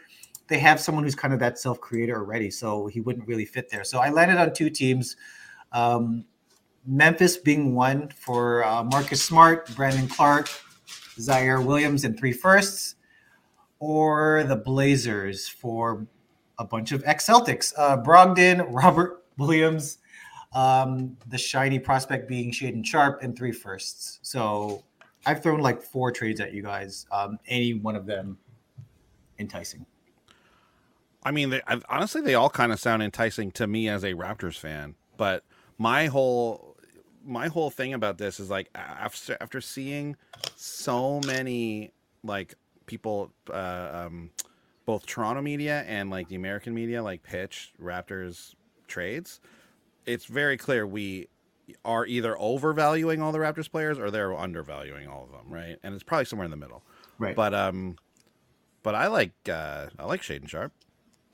[0.48, 2.50] they have someone who's kind of that self creator already.
[2.50, 3.84] So he wouldn't really fit there.
[3.84, 5.16] So I landed on two teams.
[5.72, 6.24] Um,
[6.86, 10.50] Memphis being one for uh, Marcus Smart, Brandon Clarke,
[11.18, 12.96] Ziaire Williams, and three firsts,
[13.78, 16.06] or the Blazers for
[16.58, 19.98] a bunch of ex Celtics, uh, Brogdon, Robert Williams,
[20.52, 24.18] um, the shiny prospect being Shaedon Sharpe, and three firsts.
[24.22, 24.84] So
[25.24, 27.06] I've thrown like four trades at you guys.
[27.10, 28.36] Um, any one of them
[29.38, 29.86] enticing.
[31.24, 34.12] I mean, they, I, honestly, they all kind of sound enticing to me as a
[34.12, 34.94] Raptors fan.
[35.16, 35.44] But
[35.78, 36.76] my whole
[37.24, 40.16] my whole thing about this is like after after seeing
[40.56, 42.54] so many like
[42.86, 44.30] people, uh, um,
[44.84, 48.54] both Toronto media and like the American media, like pitch Raptors
[48.86, 49.40] trades.
[50.06, 51.28] It's very clear we
[51.84, 55.78] are either overvaluing all the Raptors players or they're undervaluing all of them, right?
[55.82, 56.82] And it's probably somewhere in the middle.
[57.18, 57.34] Right.
[57.34, 57.96] But um,
[58.82, 60.72] but I like uh, I like Shaedon Sharpe.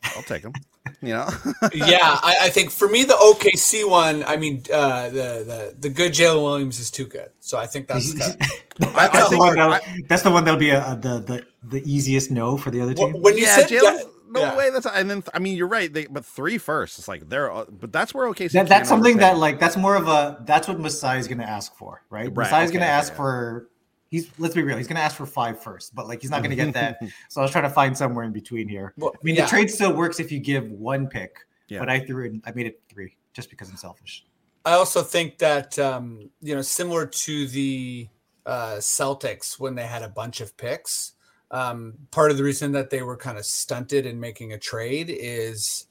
[0.02, 0.52] I'll take him.
[1.02, 1.28] You know.
[1.72, 5.88] yeah, I, I think for me the OKC one, I mean uh, the the the
[5.88, 8.36] good Jalen Williams is too good, so I think that's that.
[8.80, 11.46] I, that's, the think- one that'll, that's the one that'll be a, a, the, the
[11.62, 13.12] the easiest no for the other team.
[13.20, 13.80] when you yeah, said Jalen.
[13.80, 14.56] that- no yeah.
[14.56, 14.70] way.
[14.70, 15.92] That's and then I mean you're right.
[15.92, 16.98] They but three first.
[16.98, 18.52] It's like they're uh, but that's where OKC.
[18.52, 21.38] That, that's can something that like that's more of a that's what Masai is going
[21.38, 22.26] to ask for, right?
[22.26, 23.16] Right, Masai is okay, going to okay, ask yeah.
[23.16, 23.68] for
[24.10, 26.42] he's let's be real, he's going to ask for five first, but like he's not
[26.42, 26.98] going to get that.
[27.28, 28.92] so I was trying to find somewhere in between here.
[28.96, 29.44] Well, I mean, yeah.
[29.44, 31.36] the trade still works if you give one pick,
[31.68, 31.78] Yeah.
[31.78, 34.26] but I threw in I made it three just because I'm selfish.
[34.64, 38.08] I also think that um, you know, similar to the
[38.44, 41.12] uh, Celtics when they had a bunch of picks,
[41.50, 45.08] um, part of the reason that they were kind of stunted in making a trade
[45.10, 45.86] is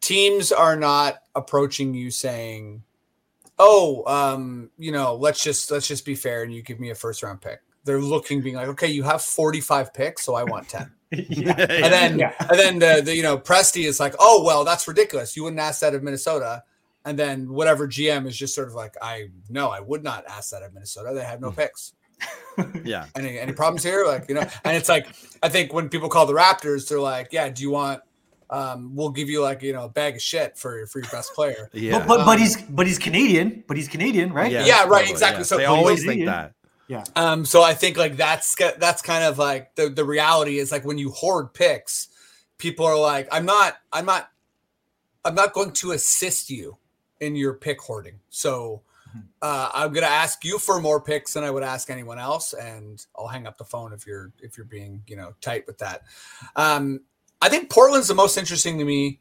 [0.00, 2.82] teams are not approaching you saying,
[3.58, 6.94] "Oh, um, you know, let's just let's just be fair and you give me a
[6.94, 10.44] first round pick." They're looking, being like, "Okay, you have forty five picks, so I
[10.44, 10.90] want 10.
[11.10, 11.54] yeah.
[11.58, 12.34] And then Yeah.
[12.38, 15.36] and then the, the you know Presti is like, oh well, that's ridiculous.
[15.36, 16.64] You wouldn't ask that of Minnesota.
[17.04, 20.50] And then whatever GM is just sort of like, I no, I would not ask
[20.50, 21.12] that of Minnesota.
[21.14, 21.94] They have no picks.
[22.84, 23.06] yeah.
[23.16, 24.04] Any any problems here?
[24.06, 25.06] Like you know, and it's like
[25.42, 28.02] I think when people call the Raptors, they're like, yeah, do you want?
[28.50, 31.34] Um, we'll give you like you know a bag of shit for for your best
[31.34, 31.70] player.
[31.74, 31.98] Yeah.
[31.98, 34.50] But, but but Um, he's but he's Canadian, but he's Canadian, right?
[34.50, 35.44] Yeah, right, exactly.
[35.44, 36.54] So they always think that.
[36.88, 37.04] Yeah.
[37.16, 40.84] Um, so I think like that's that's kind of like the the reality is like
[40.84, 42.08] when you hoard picks,
[42.56, 44.30] people are like, I'm not, I'm not,
[45.24, 46.78] I'm not going to assist you
[47.20, 48.20] in your pick hoarding.
[48.30, 48.82] So
[49.42, 53.04] uh, I'm gonna ask you for more picks than I would ask anyone else, and
[53.16, 56.02] I'll hang up the phone if you're if you're being you know tight with that.
[56.56, 57.00] Um,
[57.40, 59.20] I think Portland's the most interesting to me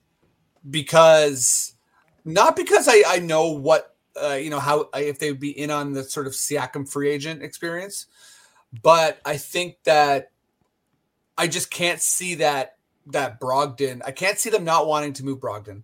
[0.70, 1.74] because
[2.26, 5.70] not because I I know what uh, you know how if they would be in
[5.72, 8.08] on the sort of Siakam free agent experience,
[8.82, 10.32] but I think that
[11.38, 12.78] I just can't see that
[13.08, 14.02] that Brogdon.
[14.06, 15.84] I can't see them not wanting to move Brogdon.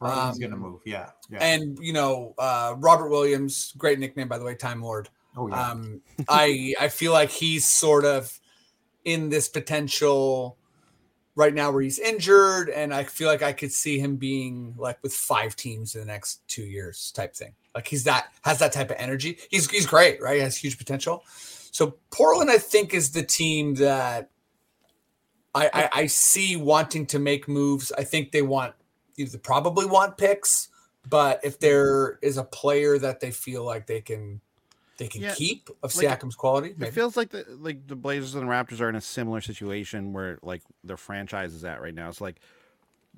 [0.00, 0.80] Brogdon's Um, gonna move.
[0.84, 1.10] Yeah.
[1.30, 1.38] Yeah.
[1.40, 5.08] And you know, uh, Robert Williams, great nickname by the way, Time Lord.
[5.36, 5.70] oh yeah.
[5.70, 8.40] Um, I I feel like he's sort of
[9.04, 10.56] in this potential
[11.36, 14.98] right now where he's injured, and I feel like I could see him being like
[15.02, 17.52] with five teams in the next two years type thing.
[17.74, 19.38] Like he's that has that type of energy.
[19.50, 20.36] He's he's great, right?
[20.36, 21.22] He has huge potential.
[21.70, 24.30] So Portland, I think, is the team that
[25.54, 27.92] I, I, I see wanting to make moves.
[27.92, 28.74] I think they want
[29.18, 30.68] either probably want picks,
[31.08, 31.66] but if mm-hmm.
[31.66, 34.40] there is a player that they feel like they can
[34.98, 38.34] they can Yeah, keep of like, Siakam's quality, It feels like the like the Blazers
[38.34, 41.94] and the Raptors are in a similar situation where like their franchise is at right
[41.94, 42.08] now.
[42.08, 42.40] It's like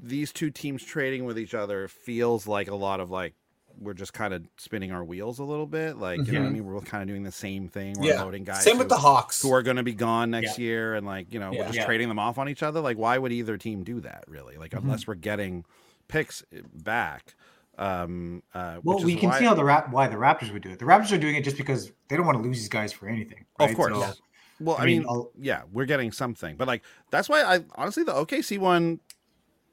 [0.01, 3.35] these two teams trading with each other feels like a lot of like
[3.81, 5.97] we're just kind of spinning our wheels a little bit.
[5.97, 6.53] Like you know what I Mhm.
[6.55, 6.64] mean?
[6.64, 7.95] We're both kind of doing the same thing.
[7.99, 8.23] We're yeah.
[8.25, 8.64] loading guys.
[8.64, 9.41] Same with the Hawks.
[9.41, 11.61] who are going to be gone next year and like you know Yeah.
[11.61, 11.85] we're just Yeah.
[11.87, 14.73] trading them off on each other like why would either team do that really like
[14.73, 14.79] Mhm.
[14.83, 15.64] unless we're getting
[16.09, 17.35] picks eh, back
[17.79, 20.71] um uh Well, we can why- see how the rap why the Raptors would do
[20.71, 20.79] it.
[20.79, 23.09] The Raptors are doing it just because they don't want to lose these guys for
[23.09, 23.45] anything.
[23.61, 24.12] of course So-
[24.61, 27.61] well i, I mean, mean, I'll- yeah we're getting something but like that's why i
[27.77, 28.99] honestly the okc one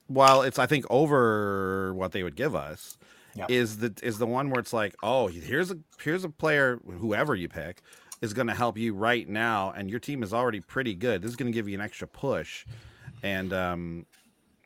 [0.08, 2.96] while it's i think over what they would give us
[3.36, 3.48] Yeah.
[3.50, 7.34] is the is the one where it's like oh here's a here's a player whoever
[7.34, 7.82] you pick
[8.22, 11.30] is going to help you right now and your team is already pretty good this
[11.32, 12.66] is going to give you an extra push
[13.24, 14.06] and um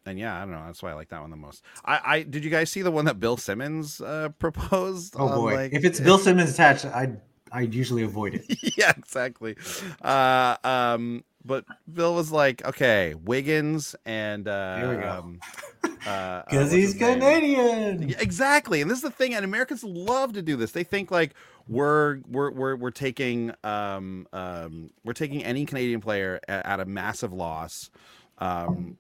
[0.10, 2.22] and yeah i don't know that's why i like that one the most i i
[2.24, 5.84] did you guys see the one that bill simmons uh proposed oh boy, like- if
[5.86, 7.14] it's Bill Simmons attached, I
[7.52, 8.78] I usually avoid it.
[8.78, 9.56] yeah, exactly.
[10.04, 15.10] Uh, um, but Bill was like, okay, Wiggins and uh, Here we go.
[15.10, 15.40] um,
[16.06, 17.20] uh, uh, Because he's his name?
[17.20, 18.10] Canadian.
[18.10, 20.74] Yeah, exactly, and this is the thing, and Americans love to do this.
[20.74, 21.34] They think like
[21.68, 26.86] we're we're we're we're taking um um we're taking any Canadian player at, at a
[26.86, 27.90] massive loss,
[28.38, 28.98] um,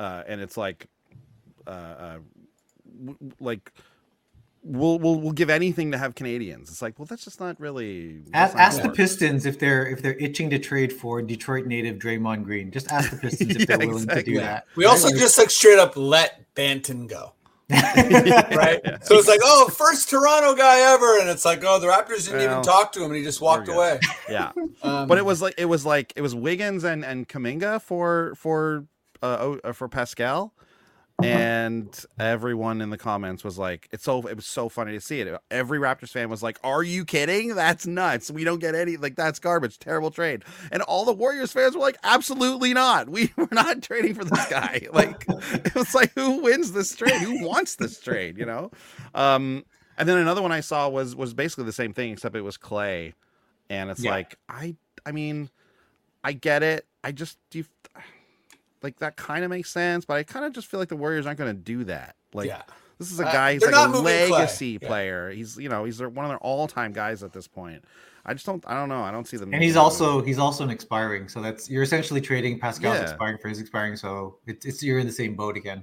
[0.00, 0.86] uh, and it's like,
[1.66, 2.18] uh, uh
[2.98, 3.72] w- w- like.
[4.62, 6.68] We'll, we'll we'll give anything to have Canadians.
[6.68, 8.20] It's like, well, that's just not really.
[8.34, 8.90] Ask, not ask the.
[8.90, 12.70] Pistons if they're if they're itching to trade for Detroit native Draymond Green.
[12.70, 14.66] Just ask the Pistons if Yeah, they're willing to do that.
[14.76, 15.16] we also Right?
[15.16, 17.32] just like straight up let Banton go.
[17.70, 18.80] Like- Right?
[19.02, 21.20] So it's like, oh, first Toronto guy ever.
[21.20, 23.40] And it's like, oh, the Raptors didn't Well, even talk to him and he just
[23.40, 23.98] walked away.
[24.28, 27.80] Yeah, Um, but it was like it was like it was Wiggins and and Kuminga
[27.80, 28.84] for for
[29.22, 30.52] uh, uh for Pascal,
[31.22, 35.20] and everyone in the comments was like, "It's so it was so funny to see
[35.20, 37.54] it." Every Raptors fan was like, "Are you kidding?
[37.54, 38.30] That's nuts.
[38.30, 39.78] We don't get any like that's garbage.
[39.78, 43.08] Terrible trade." And all the Warriors fans were like, "Absolutely not.
[43.08, 47.20] We we're not trading for this guy." like it was like, who wins this trade?
[47.20, 48.38] Who wants this trade?
[48.38, 48.70] You know.
[49.14, 49.64] Um,
[49.98, 52.56] and then another one I saw was was basically the same thing except it was
[52.56, 53.14] Clay,
[53.68, 54.12] and it's Yeah.
[54.12, 55.50] like I I mean,
[56.24, 56.86] I get it.
[57.04, 57.58] I just do.
[57.60, 57.64] You,
[58.82, 61.26] like that kind of makes sense, but I kind of just feel like the Warriors
[61.26, 62.16] aren't going to do that.
[62.32, 62.62] Like yeah.
[62.98, 64.28] this is a Uh, guy, he's they're like a moving Clay.
[64.30, 64.88] legacy Yeah.
[64.88, 65.30] player.
[65.30, 67.84] He's you know he's one of their all time guys at this point.
[68.24, 68.62] I just don't.
[68.66, 69.02] I don't know.
[69.02, 69.52] I don't see them.
[69.54, 70.26] and he's also move.
[70.26, 73.02] he's also an expiring, so that's you're essentially trading Pascal's Yeah.
[73.02, 73.96] expiring for his expiring.
[73.96, 75.82] So it's, it's you're in the same boat again.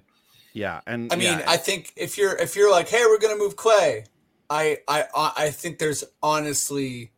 [0.54, 0.82] yeah.
[0.86, 3.56] And I mean, yeah, I think if you're if you're like, hey, we're gonna move
[3.56, 4.06] Clay,
[4.52, 7.12] I I I I think there's honestly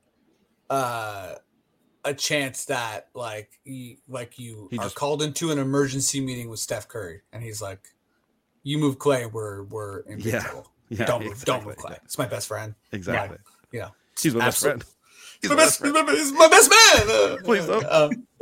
[0.69, 1.35] uh
[2.05, 6.49] a chance that like he, like you He are just- called into an emergency meeting
[6.49, 7.79] with Steph Curry and he's like,
[8.63, 10.39] you move Clay, we're we're in big Yeah.
[10.41, 10.71] trouble.
[10.89, 11.95] yeah, don't move, don't move exactly.
[11.95, 11.99] Clay.
[12.05, 12.75] It's my best friend.
[12.91, 13.37] Exactly.
[13.71, 13.89] Yeah.
[14.21, 14.83] He's my best friend.
[15.41, 16.07] He's my my best, best friend.
[16.07, 17.09] my he's my best man.
[17.09, 17.85] Uh, Please don't.
[17.85, 18.11] Um,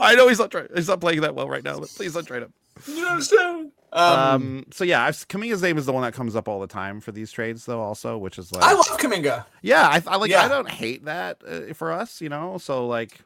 [0.00, 0.68] I know he's not trying.
[0.74, 2.52] He's not playing that well right now, but please don't trade him.
[2.86, 3.67] you understand?
[3.92, 4.66] Um, Um.
[4.72, 7.12] So yeah, I've, Kuminga's name is the one that comes up all the time for
[7.12, 7.80] these trades, though.
[7.80, 9.44] Also, which is like, I love Kaminga.
[9.62, 10.30] yeah, I, I like.
[10.30, 10.44] Yeah.
[10.44, 12.58] I don't hate that uh, for us, you know.
[12.58, 13.20] So like,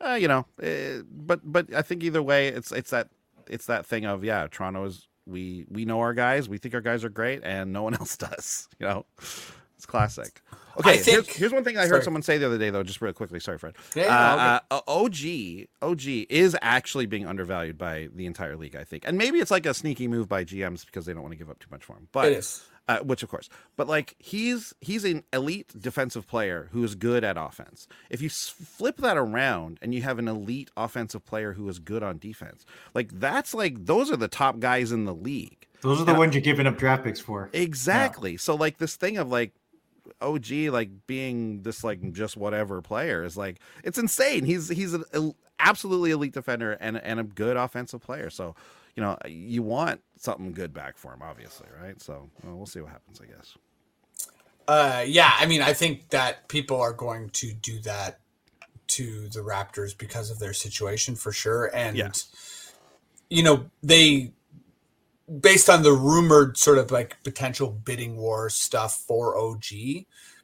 [0.00, 3.08] uh, you know, uh, but but I think either way, it's it's that
[3.46, 6.80] it's that thing of yeah, Toronto is we we know our guys, we think our
[6.80, 8.68] guys are great, and no one else does.
[8.78, 9.06] You know,
[9.84, 10.40] it's classic.
[10.80, 12.02] Okay, I here's, here's one thing I heard sorry.
[12.04, 13.38] someone say the other day, though, just real quickly.
[13.38, 13.74] Sorry, Fred.
[13.94, 18.82] Yeah, yeah, Uh, uh, OG OG is actually being undervalued by the entire league, I
[18.84, 21.38] think, and maybe it's like a sneaky move by GMs because they don't want to
[21.38, 22.08] give up too much for him.
[22.12, 22.64] But it is.
[22.88, 27.22] uh, which of course, but like he's he's an elite defensive player who is good
[27.24, 27.86] at offense.
[28.10, 31.78] If you s- flip that around and you have an elite offensive player who is
[31.78, 35.68] good on defense, like that's like those are the top guys in the league.
[35.82, 37.50] Those are the ones you're giving up draft picks for.
[37.52, 38.38] Exactly.
[38.38, 39.52] So like this thing of like
[40.20, 44.44] OG like being this like just whatever player is like it's insane.
[44.44, 48.30] He's he's an el- absolutely elite defender and and a good offensive player.
[48.30, 48.54] So
[48.96, 52.00] you know you want something good back for him, obviously, right?
[52.00, 53.56] So well, we'll see what happens, I guess.
[54.66, 58.20] Uh, yeah, I mean, I think that people are going to do that
[58.86, 61.70] to the Raptors because of their situation for sure.
[61.74, 62.12] And, Yeah.
[63.28, 64.32] you know, they,
[65.40, 69.64] based on the rumored sort of like potential bidding war stuff for OG,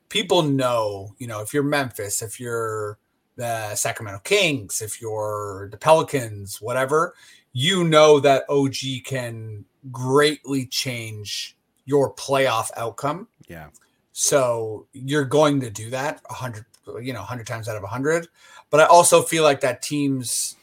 [0.09, 2.98] people know, you know, if you're Memphis, if you're
[3.36, 7.14] the Sacramento Kings, if you're the Pelicans, whatever,
[7.52, 13.26] you know that OG can greatly change your playoff outcome.
[13.48, 13.68] Yeah.
[14.12, 16.66] So you're going to do that a hundred,
[17.00, 18.28] you know, hundred times out of a hundred.
[18.68, 20.57] But I also feel like that teams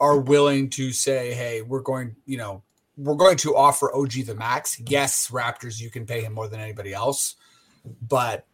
[0.00, 2.63] are willing to say, "Hey, we're going," you know,
[2.96, 4.80] we're going to offer OG the max.
[4.86, 7.36] Yes, Raptors, you can pay him more than anybody else,
[8.06, 8.46] but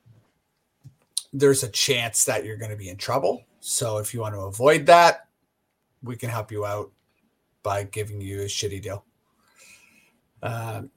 [1.32, 3.44] there's a chance that you're going to be in trouble.
[3.60, 5.28] So if you want to avoid that,
[6.02, 6.90] we can help you out
[7.62, 9.04] by giving you a shitty deal.
[10.42, 10.90] Um,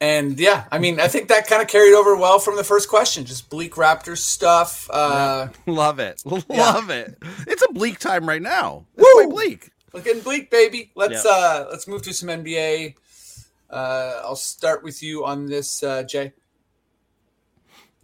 [0.00, 2.88] and yeah, I mean, I think that kind of carried over well from the first
[2.88, 3.24] question.
[3.24, 4.88] Just bleak Raptors stuff.
[4.90, 6.22] Uh, Love it.
[6.48, 6.72] Yeah.
[6.72, 7.16] Love it.
[7.46, 8.86] It's a bleak time right now.
[8.96, 9.30] It's Woo!
[9.30, 9.70] bleak.
[9.92, 10.90] Looking bleak, baby.
[10.94, 11.30] Let's Yeah.
[11.30, 12.94] uh let's move to some NBA.
[13.68, 16.32] Uh, I'll start with you on this, uh, Jay.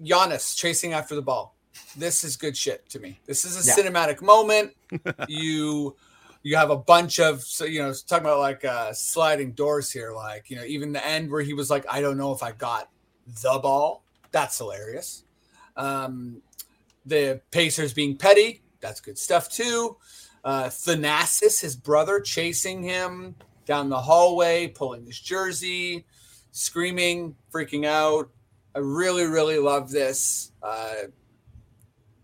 [0.01, 1.55] Giannis chasing after the ball.
[1.97, 3.21] This is good shit to me.
[3.27, 3.77] This is a Yeah.
[3.77, 4.73] cinematic moment.
[5.29, 5.97] you
[6.43, 10.13] you have a bunch of so you know talking about like uh sliding doors here
[10.13, 12.51] like you know even the end where he was like i don't know if i
[12.51, 12.91] got
[13.43, 14.03] the ball
[14.33, 15.23] that's hilarious
[15.77, 16.43] um
[17.07, 19.97] the pacers being petty that's good stuff too
[20.45, 23.35] uh thanasis his brother chasing him
[23.65, 26.05] down the hallway pulling his jersey
[26.51, 28.31] screaming freaking out
[28.75, 30.95] i really really love this uh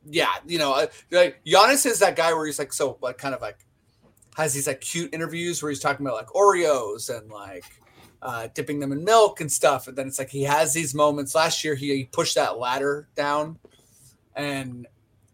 [0.05, 3.35] yeah you know uh, like Giannis is that guy where he's like so like kind
[3.35, 3.59] of like
[4.39, 7.65] has these like cute interviews where he's talking about like Oreos and like
[8.23, 9.89] uh, dipping them in milk and stuff.
[9.89, 11.35] And then it's like he has these moments.
[11.35, 13.59] Last year he, he pushed that ladder down,
[14.37, 14.87] and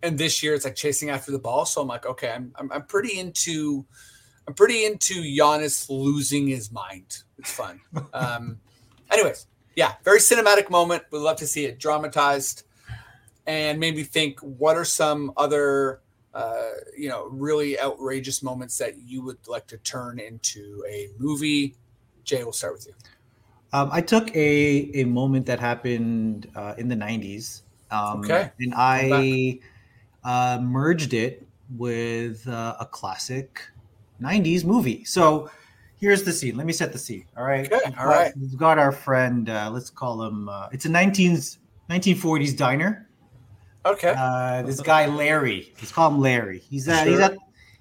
[0.05, 1.65] and this year it's like chasing after the ball.
[1.65, 3.85] So I'm like, okay, I'm I'm, I'm pretty into
[4.47, 7.23] I'm pretty into Giannis losing his mind.
[7.39, 7.81] It's fun.
[8.13, 8.61] um,
[9.11, 11.03] anyways, yeah, very cinematic moment.
[11.11, 12.65] We'd love to see it dramatized,
[13.47, 16.01] and made me think, what are some other
[16.35, 21.77] uh, you know, really outrageous moments that you would like to turn into a movie.
[22.25, 22.95] Jay, we'll start with you.
[23.73, 28.51] Um, I took a a moment that happened uh, in the '90s, um, Okay.
[28.59, 29.61] and I
[30.25, 31.47] uh, merged it
[31.77, 33.63] with uh, a classic
[34.21, 35.05] '90s movie.
[35.05, 35.51] So
[35.97, 36.57] here's the scene.
[36.57, 37.27] Let me set the scene.
[37.37, 37.71] All right.
[37.71, 38.33] We've all got- right.
[38.39, 39.49] We've got our friend.
[39.49, 40.49] Uh, let's call him.
[40.49, 41.59] Uh, it's a 19s
[41.91, 43.09] 1940s diner.
[43.87, 44.15] Okay.
[44.17, 45.73] Uh, this guy Larry.
[45.77, 46.59] Let's call him Larry.
[46.61, 47.37] He's at he's at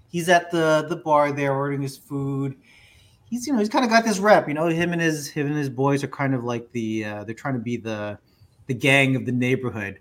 [0.09, 2.55] he's at the the bar there ordering his food.
[3.29, 4.47] He's you know he's kind of got this rep.
[4.49, 7.23] You know him and his him and his boys are kind of like the uh,
[7.23, 8.19] they're trying to be the
[8.67, 9.99] the gang of the neighborhood.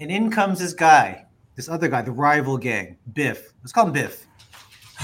[0.00, 1.25] And in comes this guy,
[1.56, 3.52] this other guy, the rival gang, Biff.
[3.62, 4.26] Let's call him Biff.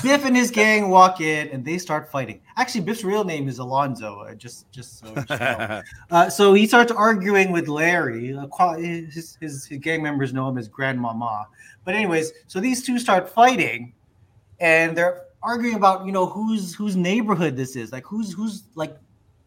[0.02, 2.40] Biff and his gang walk in and they start fighting.
[2.56, 4.20] Actually, Biff's real name is Alonzo.
[4.20, 5.82] Uh, just just so you know.
[6.10, 8.34] Uh, so he starts arguing with Larry.
[8.78, 11.46] His, his, his gang members know him as Grandmama.
[11.84, 13.92] But anyways, so these two start fighting,
[14.60, 18.96] and they're arguing about you know whose whose neighborhood this is, like who's who's like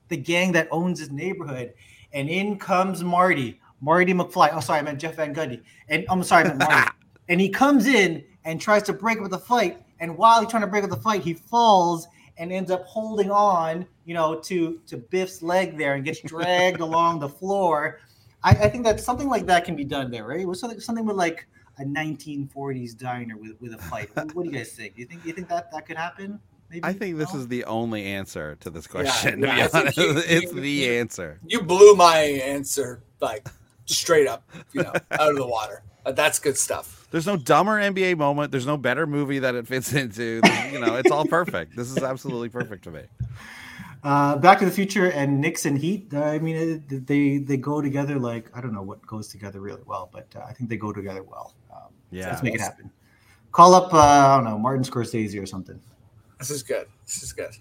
[0.10, 1.74] the gang that owns this neighborhood.
[2.14, 4.50] And in comes Marty, Marty McFly.
[4.54, 5.62] Oh, sorry, I meant Jeff Van Gundy.
[5.90, 6.92] And I'm sorry, I meant Marty.
[7.30, 9.82] and he comes in and tries to break up the fight.
[10.00, 12.08] And while he's trying to break up the fight, he falls
[12.38, 16.80] and ends up holding on, you know, to to Biff's leg there and gets dragged
[16.82, 18.00] along the floor.
[18.44, 20.42] I, I think that something like that can be done there, right?
[20.42, 21.48] It was something something with like
[21.80, 24.10] a 1940s diner with, with a fight.
[24.16, 24.94] What, what do you guys think?
[24.98, 26.40] You think you think that that could happen?
[26.70, 27.40] Maybe I think this No?
[27.40, 29.42] is the only answer to this question.
[29.42, 31.40] yeah, to think be you- honest, it's you- the you- answer.
[31.46, 33.48] You blew my answer like
[33.86, 35.84] straight up, you know, out of the water.
[36.06, 37.08] Uh, that's good stuff.
[37.12, 38.52] There's no dumber NBA moment.
[38.52, 40.42] There's no better movie that it fits into.
[40.42, 41.76] There's- You know, it's all perfect.
[41.76, 43.02] This is absolutely perfect to me.
[44.04, 46.10] Uh, Back to the Future and Knicks and Heat.
[46.14, 49.82] uh, I mean, they they go together like I don't know what goes together really
[49.86, 51.56] well, but uh, I think they go together well.
[51.74, 52.30] Um, Yeah.
[52.30, 52.92] let's make it happen.
[53.52, 55.80] Call up uh, I don't know Martin Scorsese or something.
[56.38, 56.86] This is good.
[57.08, 57.52] This is good.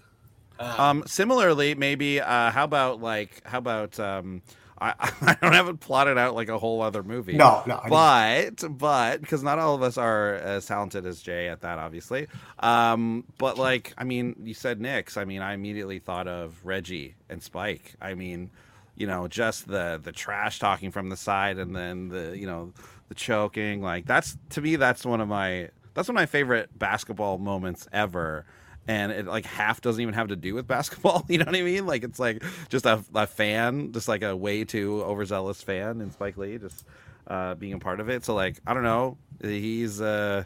[0.59, 4.43] Um, Um, similarly, maybe uh, how about like how about um,
[4.79, 7.33] I, I don't have it plotted out like a whole other movie.
[7.33, 11.61] No, no, but but because not all of us are as talented as Jay at
[11.61, 12.27] that, obviously.
[12.59, 15.17] Um, but like I mean, you said Knicks.
[15.17, 17.95] I mean, I immediately thought of Reggie and Spike.
[18.01, 18.51] I mean,
[18.95, 22.73] you know, just the the trash talking from the side, and then the you know
[23.07, 23.81] the choking.
[23.81, 27.87] Like that's to me, that's one of my that's one of my favorite basketball moments
[27.91, 28.45] ever.
[28.87, 31.25] And it like half doesn't even have to do with basketball.
[31.27, 31.85] You know what I mean?
[31.87, 36.11] Like it's like just a, a fan, just like a way too overzealous fan in
[36.11, 36.85] Spike Lee, just
[37.27, 38.23] uh, being a part of it.
[38.23, 40.43] So like I don't know, he's uh,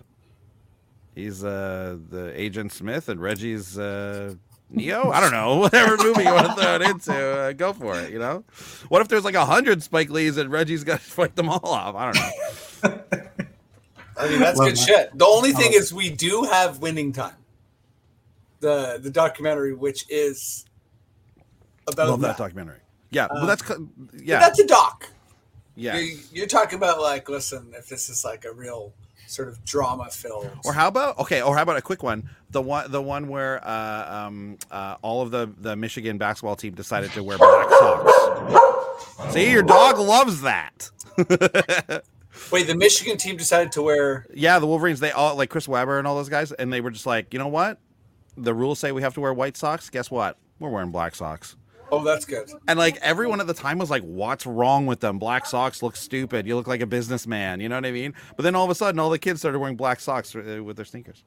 [1.16, 4.36] he's uh, the Agent Smith and Reggie's uh,
[4.70, 5.10] Neo.
[5.12, 8.12] I don't know, whatever movie you want to throw it into, uh, go for it.
[8.14, 8.46] You know,
[8.88, 11.66] what if there's like a hundred Spike Lees and Reggie's got to fight them all
[11.66, 11.96] off?
[11.96, 13.30] I don't know.
[14.18, 14.86] I mean, that's Love good that.
[14.86, 15.18] shit.
[15.18, 15.78] The only thing Oh.
[15.78, 17.34] is, we do have Winning Time,
[18.60, 20.66] the the documentary, which is
[21.88, 22.28] about Love that.
[22.30, 22.80] that documentary.
[23.12, 23.64] Yeah, Uh, well, that's
[24.14, 25.10] yeah, that's a doc.
[25.76, 25.97] yeah.
[25.97, 28.93] You're, you're talking about like, listen, if this is like a real
[29.28, 30.47] sort of drama film.
[30.66, 31.41] Or how about okay?
[31.41, 32.30] Or how about a quick one?
[32.51, 36.74] The one, the one where uh, um, uh, all of the the Michigan basketball team
[36.74, 39.34] decided to wear black socks.
[39.34, 40.89] See, your dog loves that.
[42.51, 44.26] Wait, the Michigan team decided to wear.
[44.34, 44.99] yeah, the Wolverines.
[44.99, 47.39] They all like Chris Webber and all those guys, and they were just like, you
[47.39, 47.80] know what?
[48.44, 49.90] The rules say we have to wear white socks.
[49.90, 50.38] Guess what?
[50.60, 51.56] We're wearing black socks.
[51.92, 52.50] Oh, that's good.
[52.68, 55.18] And like everyone at the time was like, "What's wrong with them?
[55.18, 56.46] Black socks look stupid.
[56.46, 58.14] You look like a businessman." You know what I mean?
[58.36, 60.76] But then all of a sudden, all the kids started wearing black socks uh, with
[60.76, 61.24] their sneakers,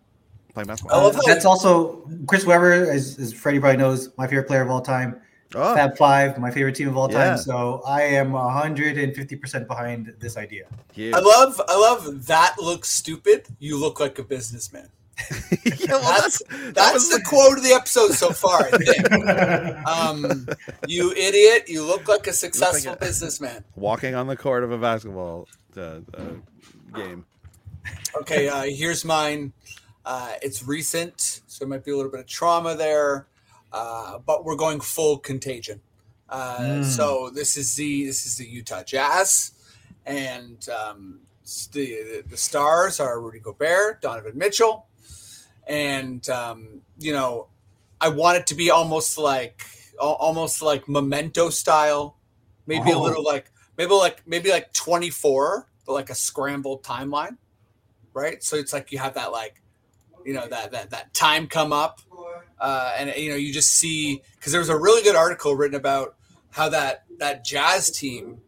[0.55, 1.03] playing I basketball.
[1.03, 4.71] love how That's also Chris Webber, as, as Freddie probably knows, my favorite player of
[4.71, 5.21] all time.
[5.55, 7.33] Oh, Fab Five, my favorite team of all time.
[7.33, 7.37] Yeah.
[7.37, 10.67] So I am 150% behind this idea.
[10.95, 11.17] yeah.
[11.17, 13.47] I love I love that looks stupid.
[13.59, 14.89] You look like a businessman.
[15.65, 18.69] yeah, well, That's that that's was the quote of the episode so far.
[18.73, 19.87] I think.
[19.87, 20.49] um,
[20.89, 21.65] you idiot!
[21.69, 23.65] You look like a successful a- businessman.
[23.77, 26.23] walking on the court of a basketball uh, uh,
[26.95, 27.25] game.
[28.21, 29.53] Okay, uh, here's mine.
[30.05, 33.27] Uh, it's recent, so it might be a little bit of trauma there,
[33.73, 35.81] uh, but we're going full contagion.
[36.29, 36.85] Uh, Mm.
[36.85, 39.53] So this is the this is the Utah Jazz,
[40.07, 41.21] and um,
[41.73, 44.87] the the stars are Rudy Gobert, Donovan Mitchell,
[45.67, 47.49] and um, you know,
[48.01, 49.65] I want it to be almost like
[49.99, 52.17] almost like memento style,
[52.67, 53.03] maybe a Oh.
[53.03, 57.37] little like maybe like maybe like 24, but like a scrambled timeline
[58.15, 58.43] right?
[58.43, 59.63] So it's like you have that like,
[60.27, 62.01] you know, that that that time come up,
[62.61, 65.77] uh, and you know you just see because there was a really good article written
[65.77, 66.17] about
[66.51, 68.39] how that that jazz team,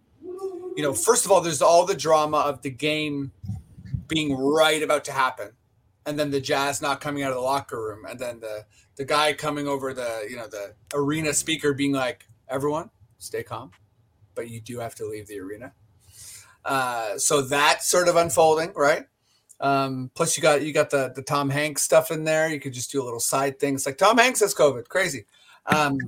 [0.77, 3.33] you know, first of all, there's all the drama of the game
[4.07, 5.53] being right about to happen,
[6.07, 8.65] and then the jazz not coming out of the locker room, and then the
[8.97, 13.71] the guy coming over the you know the arena speaker being like, everyone, stay calm,
[14.35, 15.73] but you do have to leave the arena.
[16.65, 19.05] Uh, so that's sort of unfolding, right?
[19.61, 22.49] Um, plus, you got you got the the Tom Hanks stuff in there.
[22.49, 23.75] You could just do a little side thing.
[23.75, 25.27] It's like Tom Hanks has COVID, crazy.
[25.67, 25.99] Um,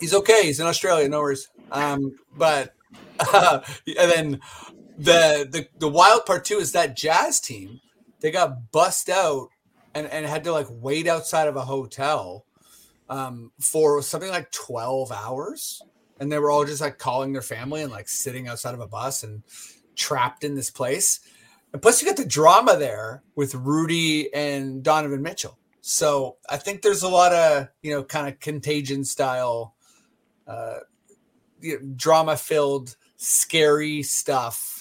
[0.00, 0.44] he's okay.
[0.44, 1.48] He's in Australia, no worries.
[1.70, 2.74] Um, but
[3.20, 4.40] uh, and then
[4.96, 7.80] the the the wild part too is that Jazz team
[8.20, 9.48] they got bust out
[9.94, 12.44] and and had to like wait outside of a hotel
[13.08, 15.82] um, for something like twelve hours,
[16.20, 18.86] and they were all just like calling their family and like sitting outside of a
[18.86, 19.42] bus and
[19.94, 21.20] trapped in this place.
[21.72, 25.58] And plus, you got the drama there with Rudy and Donovan Mitchell.
[25.80, 29.74] So I think there's a lot of you know kind of contagion style,
[30.46, 30.78] uh,
[31.60, 34.77] you know, drama filled, scary stuff,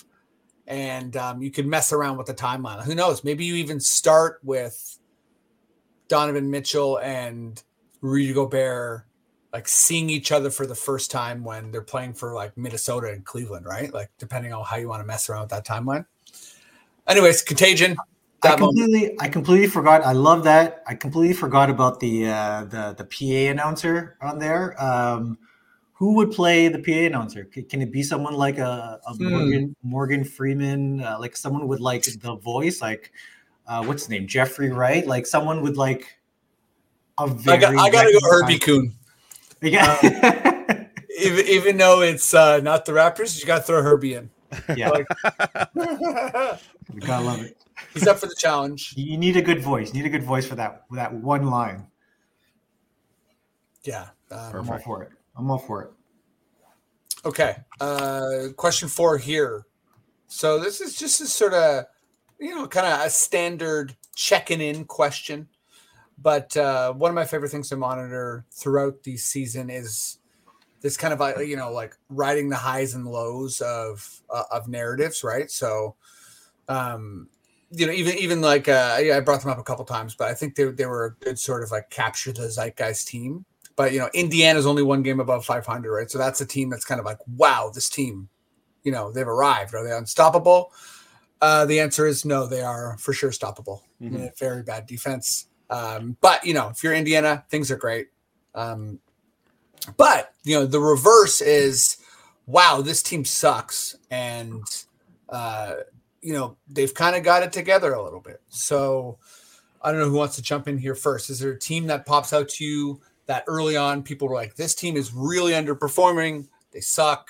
[0.67, 2.83] and um, you could mess around with the timeline.
[2.83, 3.23] Who knows?
[3.23, 4.99] Maybe you even start with
[6.07, 7.61] Donovan Mitchell and
[8.01, 9.07] Rudy Gobert
[9.53, 13.25] like seeing each other for the first time when they're playing for like Minnesota and
[13.25, 13.93] Cleveland, right?
[13.93, 16.05] Like depending on how you want to mess around with that timeline.
[17.07, 17.97] Anyways, contagion.
[18.43, 18.77] I That moment.
[18.77, 20.03] completely, I completely forgot.
[20.03, 20.83] I love that.
[20.85, 24.79] I completely forgot about the uh, the the PA announcer on there.
[24.83, 25.39] Um,
[25.97, 27.49] who would play the PA announcer?
[27.53, 29.29] C- Can it be someone like a, a Hmm.
[29.29, 33.11] Morgan Morgan Freeman, uh, like someone with like the voice, like
[33.67, 36.17] uh, what's his name, Jeffrey Wright, like someone with like
[37.19, 37.59] a very.
[37.59, 38.93] got, I gotta go Herbie Kuhn.
[39.59, 39.97] Yeah,
[41.19, 44.29] Even, even though it's uh, not the rappers, you got to throw Herbie in.
[44.75, 45.07] yeah, Like-
[46.93, 47.57] we gotta love it.
[47.95, 48.93] He's up for the challenge.
[48.95, 49.87] You need a good voice.
[49.95, 51.87] You need a good voice for that that one line.
[53.83, 54.09] Yeah.
[54.29, 55.11] Um, I'm all for it.
[55.37, 55.91] I'm all for it.
[57.25, 57.57] Okay.
[57.79, 59.65] Uh, question four here.
[60.27, 61.85] So this is just a sort of,
[62.39, 65.47] you know, kind of a standard checking in question.
[66.17, 70.17] But uh, one of my favorite things to monitor throughout the season is
[70.81, 74.67] this kind of, uh, you know, like riding the highs and lows of uh, of
[74.67, 75.49] narratives, right?
[75.51, 75.95] So,
[76.67, 77.29] um,
[77.69, 80.27] you know, even even like uh, yeah, I brought them up a couple times, but
[80.27, 83.45] I think they they were a good sort of like capture the zeitgeist team
[83.77, 86.11] but you know indiana's only one game above 500 right?
[86.11, 88.27] So that's a team that's kind of like wow this team
[88.87, 89.75] you know they've arrived.
[89.75, 90.71] Are they unstoppable?
[91.41, 93.81] Uh, the answer is no they are for sure stoppable.
[94.21, 95.47] A very bad defense.
[95.69, 98.07] Um, but you know if you're indiana things are great.
[98.55, 98.99] Um,
[99.97, 101.97] but you know the reverse is
[102.45, 103.97] wow this team sucks.
[104.09, 104.63] And
[105.27, 105.75] uh,
[106.21, 108.41] you know they've kind of got it together a little bit.
[108.47, 109.19] So
[109.81, 111.29] I don't know who wants to jump in here first.
[111.29, 114.55] Is there a team that pops out to you that early on people were like,
[114.55, 117.29] this team is really underperforming, they suck,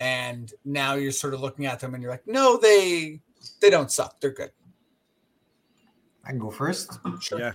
[0.00, 3.20] and now you're sort of looking at them and you're like, no, they
[3.60, 4.50] they don't suck, they're good.
[6.24, 6.98] I can go first.
[7.20, 7.38] Sure.
[7.38, 7.52] Yeah.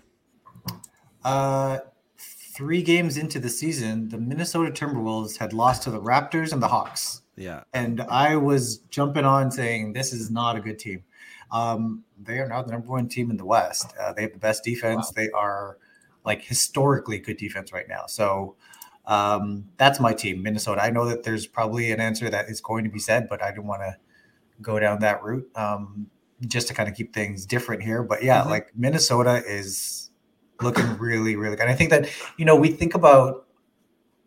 [1.23, 1.79] Uh,
[2.17, 6.67] three games into the season, the Minnesota Timberwolves had lost to the Raptors and the
[6.67, 7.21] Hawks.
[7.35, 7.63] Yeah.
[7.73, 11.03] And I was jumping on saying, this is not a good team.
[11.51, 13.93] Um, they are now the number one team in the West.
[13.99, 15.07] Uh, they have the best defense.
[15.07, 15.13] Wow.
[15.15, 15.77] They are
[16.27, 18.03] like historically good defense right now.
[18.07, 18.55] So
[19.05, 20.83] um, that's my team, Minnesota.
[20.83, 23.49] I know that there's probably an answer that is going to be said, but I
[23.49, 23.95] didn't want to
[24.61, 26.07] go down that route um,
[26.47, 28.03] just to kind of keep things different here.
[28.03, 28.49] But yeah, mm-hmm.
[28.49, 30.11] like Minnesota is
[30.61, 31.63] looking really, really good.
[31.63, 33.47] And I think that, you know, we think about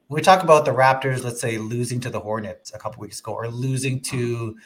[0.09, 3.21] when we talk about the Raptors, let's say losing to the Hornets a couple weeks
[3.21, 4.57] ago or losing to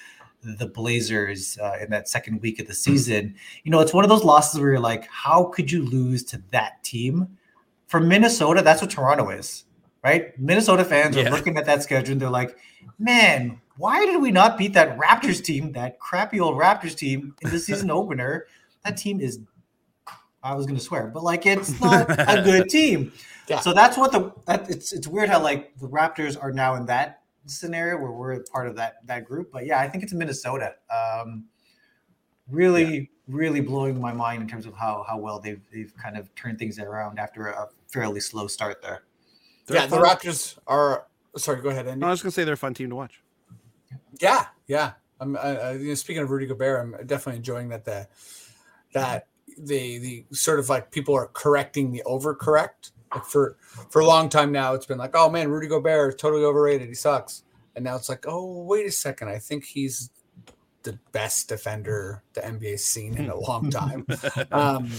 [0.44, 3.34] the Blazers uh, in that second week of the season,
[3.64, 6.42] you know, it's one of those losses where you're like, how could you lose to
[6.50, 7.36] that team?
[7.86, 9.64] For Minnesota, that's what Toronto is,
[10.02, 10.38] right?
[10.38, 11.28] Minnesota fans yeah.
[11.28, 12.56] are looking at that schedule and they're like,
[12.98, 17.50] man, why did we not beat that Raptors team, that crappy old Raptors team in
[17.50, 18.46] the season opener?
[18.84, 19.40] That team is,
[20.42, 23.12] I was going to swear, but like it's not a good team.
[23.48, 23.60] Yeah.
[23.60, 26.86] So that's what the that, it's it's weird how like the Raptors are now in
[26.86, 29.50] that scenario where we're part of that that group.
[29.52, 30.74] But yeah, I think it's Minnesota.
[30.90, 31.44] Um,
[32.48, 33.04] really, yeah.
[33.28, 36.58] really blowing my mind in terms of how how well they've they've kind of turned
[36.58, 39.04] things around after a fairly slow start there.
[39.66, 41.06] They're yeah, the Raptors are.
[41.36, 42.00] Sorry, go ahead, Andy.
[42.00, 43.20] No, I was going to say they're a fun team to watch.
[44.20, 44.92] Yeah, yeah.
[45.20, 46.80] I'm uh, you know, speaking of Rudy Gobert.
[46.80, 48.06] I'm definitely enjoying that the
[48.92, 49.26] that
[49.58, 53.56] the the sort of like people are correcting the overcorrect like for
[53.90, 56.88] for a long time now, it's been like, oh man, Rudy Gobert is totally overrated.
[56.88, 57.42] He sucks.
[57.76, 60.10] And now it's like, oh wait a second, I think he's
[60.84, 64.06] the best defender the NBA's seen in a long time.
[64.52, 64.90] um,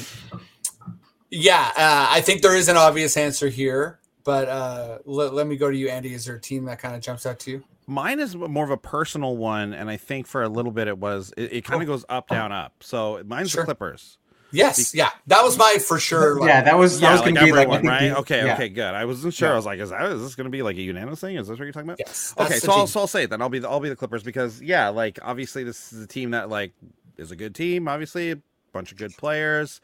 [1.29, 5.55] yeah, uh, I think there is an obvious answer here, but uh, let, let me
[5.57, 6.13] go to you, Andy.
[6.13, 7.63] Is there a team that kind of jumps out to you?
[7.87, 10.97] Mine is more of a personal one, and I think for a little bit it
[10.97, 11.33] was.
[11.37, 11.93] It, it kind of oh.
[11.93, 12.81] goes up, down, up.
[12.81, 13.63] So mine's sure.
[13.63, 14.17] the Clippers.
[14.55, 16.39] Yes, yeah, that was my for sure.
[16.39, 18.11] Like, yeah, that was yeah, that was like gonna be like right.
[18.11, 18.53] okay, yeah.
[18.53, 18.93] okay, good.
[18.93, 19.49] I wasn't sure.
[19.49, 19.53] Yeah.
[19.53, 21.35] I was like, is that is this gonna be like a unanimous thing?
[21.35, 21.99] Is this what you're talking about?
[21.99, 22.33] Yes.
[22.37, 23.41] Okay, so I'll, so I'll say it then.
[23.41, 26.31] I'll be the, I'll be the Clippers because yeah, like obviously this is a team
[26.31, 26.73] that like
[27.17, 27.87] is a good team.
[27.87, 28.37] Obviously, a
[28.73, 29.81] bunch of good players.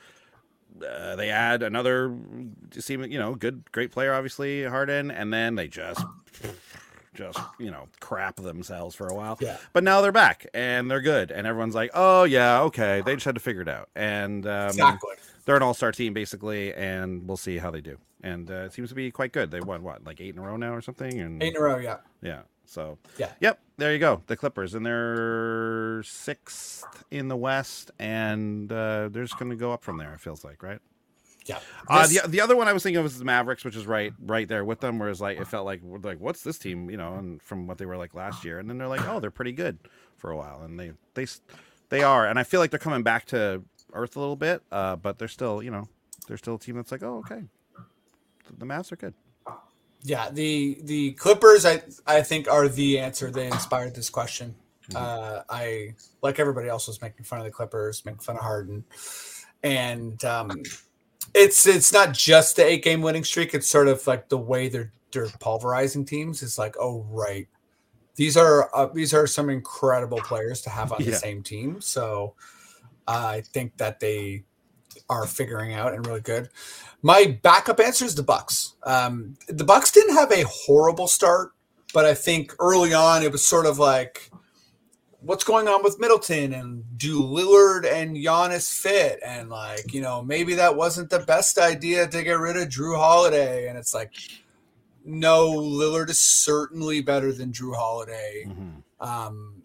[0.81, 2.15] Uh, they add another,
[2.79, 6.03] seem you know, good, great player, obviously Harden, and then they just
[7.13, 9.37] just you know crap themselves for a while.
[9.41, 9.57] Yeah.
[9.73, 13.01] But now they're back and they're good, and everyone's like, oh yeah, okay.
[13.05, 16.73] They just had to figure it out, and um, exactly they're an all-star team basically,
[16.73, 17.97] and we'll see how they do.
[18.23, 19.51] And uh, it seems to be quite good.
[19.51, 21.19] They won what, like eight in a row now or something?
[21.19, 21.97] And eight in a row, yeah.
[22.21, 22.41] Yeah.
[22.65, 23.31] So yeah.
[23.39, 23.59] Yep.
[23.77, 24.21] There you go.
[24.27, 29.73] The Clippers, and they're sixth in the West, and uh, they're just going to go
[29.73, 30.13] up from there.
[30.13, 30.79] It feels like, right?
[31.51, 31.59] Yeah.
[31.87, 34.13] Uh, the the other one I was thinking of was the Mavericks, which is right
[34.25, 34.99] right there with them.
[34.99, 37.85] Whereas like it felt like like what's this team, you know, and from what they
[37.85, 39.77] were like last year, and then they're like, oh, they're pretty good
[40.17, 41.25] for a while, and they they
[41.89, 44.95] they are, and I feel like they're coming back to earth a little bit, uh,
[44.95, 45.87] but they're still, you know,
[46.27, 47.43] they're still a team that's like, oh, okay,
[48.57, 49.13] the Mavs are good.
[50.03, 53.29] Yeah, the the Clippers, I I think, are the answer.
[53.29, 54.55] They inspired this question.
[54.89, 54.97] Mm-hmm.
[54.97, 58.83] Uh, I like everybody else was making fun of the Clippers, making fun of Harden,
[59.61, 60.63] and um,
[61.33, 63.53] it's it's not just the eight game winning streak.
[63.53, 66.41] It's sort of like the way they're they're pulverizing teams.
[66.41, 67.47] It's like, oh right,
[68.15, 71.11] these are uh, these are some incredible players to have on yeah.
[71.11, 71.81] the same team.
[71.81, 72.35] So
[73.07, 74.43] I think that they
[75.09, 76.49] are figuring out and really good.
[77.01, 78.75] My backup answer is the Bucks.
[78.83, 81.51] Um, the Bucks didn't have a horrible start,
[81.93, 84.30] but I think early on it was sort of like,
[85.21, 89.19] what's going on with Middleton and do Lillard and Giannis fit?
[89.25, 92.97] And like, you know, maybe that wasn't the best idea to get rid of Jrue
[92.97, 93.67] Holiday.
[93.67, 94.13] And it's like,
[95.05, 98.45] no, Lillard is certainly better than Jrue Holiday.
[98.47, 99.07] Mm-hmm.
[99.07, 99.61] Um,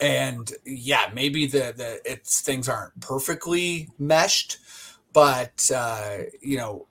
[0.00, 4.58] and yeah, maybe the the it's things aren't perfectly meshed,
[5.12, 6.86] but uh, you know,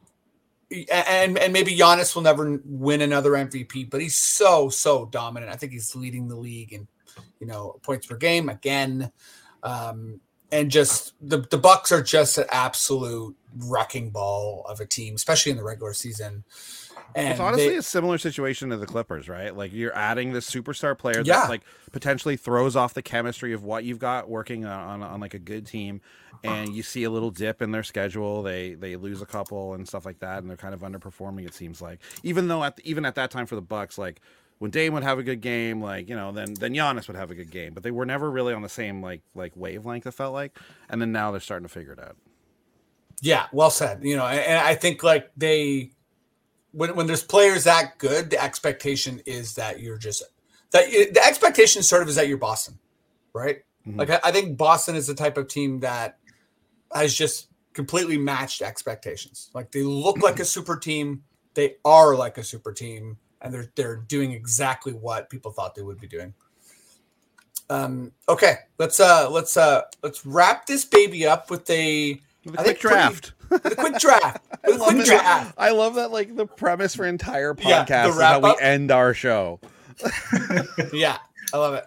[0.89, 5.51] and and maybe Giannis will never win another MVP, but he's so so dominant.
[5.51, 6.88] I think he's leading the league in
[7.39, 9.11] you know points per game again,
[9.63, 10.20] um,
[10.51, 15.51] and just the the Bucks are just an absolute wrecking ball of a team, especially
[15.51, 16.43] in the regular season.
[17.13, 19.55] And it's honestly they, a similar situation to the Clippers, right?
[19.55, 21.41] Like you're adding this superstar player yeah.
[21.41, 21.61] that like
[21.93, 25.39] potentially throws off the chemistry of what you've got working on, on, on like a
[25.39, 26.01] good team,
[26.43, 28.43] and you see a little dip in their schedule.
[28.43, 31.45] They they lose a couple and stuff like that, and they're kind of underperforming.
[31.45, 34.20] It seems like even though at the, even at that time for the Bucks, like
[34.60, 37.32] when Dame would have a good game, like you know, then then Giannis would have
[37.32, 40.08] a good game, but they were never really on the same like like wavelength.
[40.08, 40.58] It felt like,
[40.89, 42.16] and then now they're starting to figure it out.
[43.22, 43.99] Yeah, well said.
[44.03, 45.91] You know, and I think like they
[46.72, 50.24] when when there's players that good, the expectation is that you're just
[50.72, 52.80] that the expectation sort of is that you're Boston,
[53.34, 53.60] right?
[53.88, 53.99] Mm-hmm.
[53.99, 56.18] Like I, I think Boston is the type of team that
[56.93, 59.51] has just completely matched expectations.
[59.53, 63.72] Like they look like a super team, they are like a super team, and they're
[63.76, 66.34] they're doing exactly what people thought they would be doing.
[67.70, 72.64] Um, okay, let's uh let's uh let's wrap this baby up with a With a
[72.64, 73.34] quick draft.
[73.50, 74.41] with a quick draft.
[74.66, 75.54] With a quick draft.
[75.60, 78.58] I love that like the premise for entire Yeah, podcast is how wrap we up.
[78.60, 79.60] end our show.
[80.93, 81.18] Yeah,
[81.54, 81.86] I love it.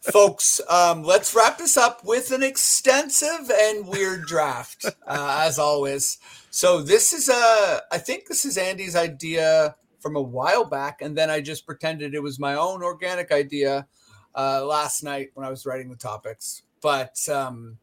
[0.00, 6.18] Folks, um, let's wrap this up with an extensive and weird draft, uh, as always.
[6.50, 9.74] So this is uh, I think this is Andy's idea
[10.08, 13.86] from a while back, and then I just pretended it was my own organic idea
[14.34, 16.62] uh, last night when I was writing the topics.
[16.80, 17.76] But um,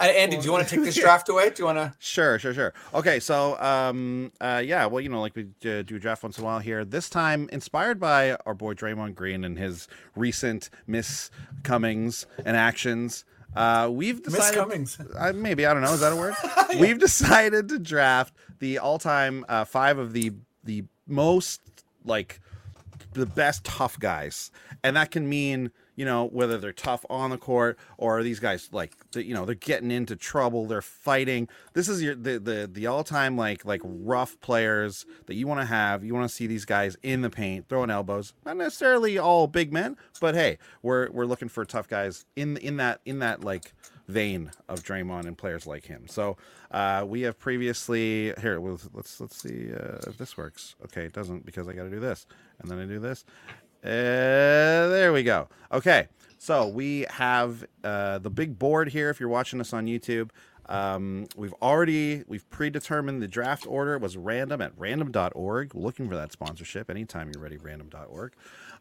[0.00, 1.50] I- Andy, do you want to take this draft away?
[1.50, 1.94] Do you want to?
[2.00, 2.74] Sure, sure, sure.
[2.92, 6.38] Okay, so um, uh, yeah, well, you know, like we uh, do a draft once
[6.38, 6.84] in a while here.
[6.84, 13.88] This time, inspired by our boy Draymond Green and his recent miscomings and actions, uh,
[13.92, 14.58] we've decided.
[14.58, 14.98] Cummings.
[15.16, 15.92] Uh, maybe I don't know.
[15.92, 16.34] Is that a word?
[16.80, 21.60] We've decided to draft the all-time uh, five of the the most
[22.04, 22.40] like
[23.12, 24.50] the best tough guys,
[24.82, 28.70] and that can mean you know whether they're tough on the court or these guys
[28.72, 31.48] like you know they're getting into trouble, they're fighting.
[31.74, 35.66] This is your the the, the all-time like like rough players that you want to
[35.66, 36.04] have.
[36.04, 39.72] You want to see these guys in the paint throwing elbows, not necessarily all big
[39.72, 43.72] men, but hey, we're we're looking for tough guys in in that in that like
[44.10, 46.06] vein of Draymond and players like him.
[46.08, 46.36] So
[46.70, 48.58] uh, we have previously here.
[48.60, 50.76] Let's let's see uh, if this works.
[50.84, 52.26] Okay, it doesn't because I got to do this
[52.60, 53.24] and then I do this.
[53.82, 55.48] Uh, there we go.
[55.72, 59.08] Okay, so we have uh, the big board here.
[59.08, 60.30] If you're watching us on YouTube,
[60.70, 63.94] um, we've already we've predetermined the draft order.
[63.94, 65.74] It was random at random.org.
[65.74, 67.56] Looking for that sponsorship anytime you're ready.
[67.56, 68.34] Random.org.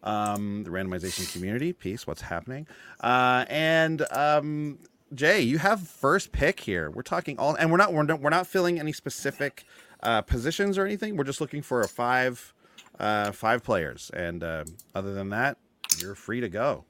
[0.04, 2.06] Um, the randomization community piece.
[2.06, 2.68] What's happening?
[3.02, 4.80] Uh, and um,
[5.14, 6.92] Jay, you have first pick here.
[6.92, 9.66] We're talking all, and we're not we're not, we're not filling any specific
[10.04, 11.18] uh, positions or anything.
[11.18, 12.54] We're just looking for a five
[13.00, 15.58] uh, five players, and uh, other than that,
[16.00, 16.86] you're free to go.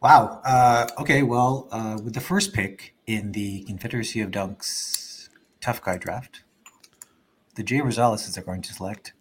[0.00, 0.40] Wow.
[0.44, 1.22] Uh, okay.
[1.22, 5.28] Well, uh, with the first pick in the Confederacy of Dunks
[5.60, 6.42] Tough Guy draft,
[7.54, 9.12] the Jay Rosales are going to select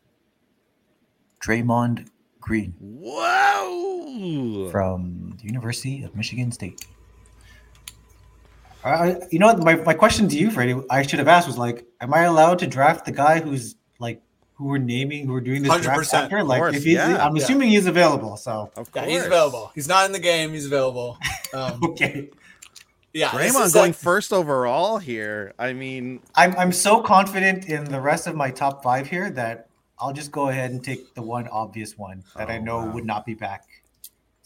[1.39, 2.07] Draymond
[2.39, 4.69] Green Whoa!
[4.71, 6.83] from the University of Michigan State.
[8.83, 9.53] Uh, you know?
[9.55, 12.59] My, my question to you, Freddie, I should have asked was like, am I allowed
[12.59, 14.21] to draft the guy who's like,
[14.55, 16.43] who we're naming, who we're doing this draft 100%, after?
[16.43, 17.23] Like, course, if he's, yeah.
[17.25, 17.43] I'm Yeah.
[17.43, 18.37] assuming he's available.
[18.37, 19.71] So, Of Yeah, he's available.
[19.75, 20.51] He's not in the game.
[20.51, 21.17] He's available.
[21.53, 22.29] Um, okay.
[23.13, 25.53] yeah, this Draymond going like- first overall here.
[25.59, 29.67] I mean, I'm I'm so confident in the rest of my top five here that
[29.99, 32.91] I'll just go ahead and take the one obvious one that I Oh, know wow.
[32.93, 33.65] would not be back.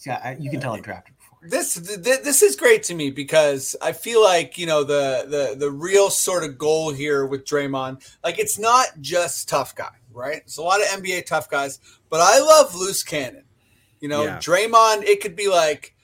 [0.04, 1.15] Yeah, I, you can tell I drafted before.
[1.42, 5.70] This this is great to me because I feel like you know the the the
[5.70, 10.38] real sort of goal here with Draymond, like it's not just tough guy, right?
[10.38, 11.78] It's a lot of NBA tough guys,
[12.10, 13.44] but I love loose cannon.
[14.00, 14.38] You know, Yeah.
[14.38, 15.94] Draymond, it could be like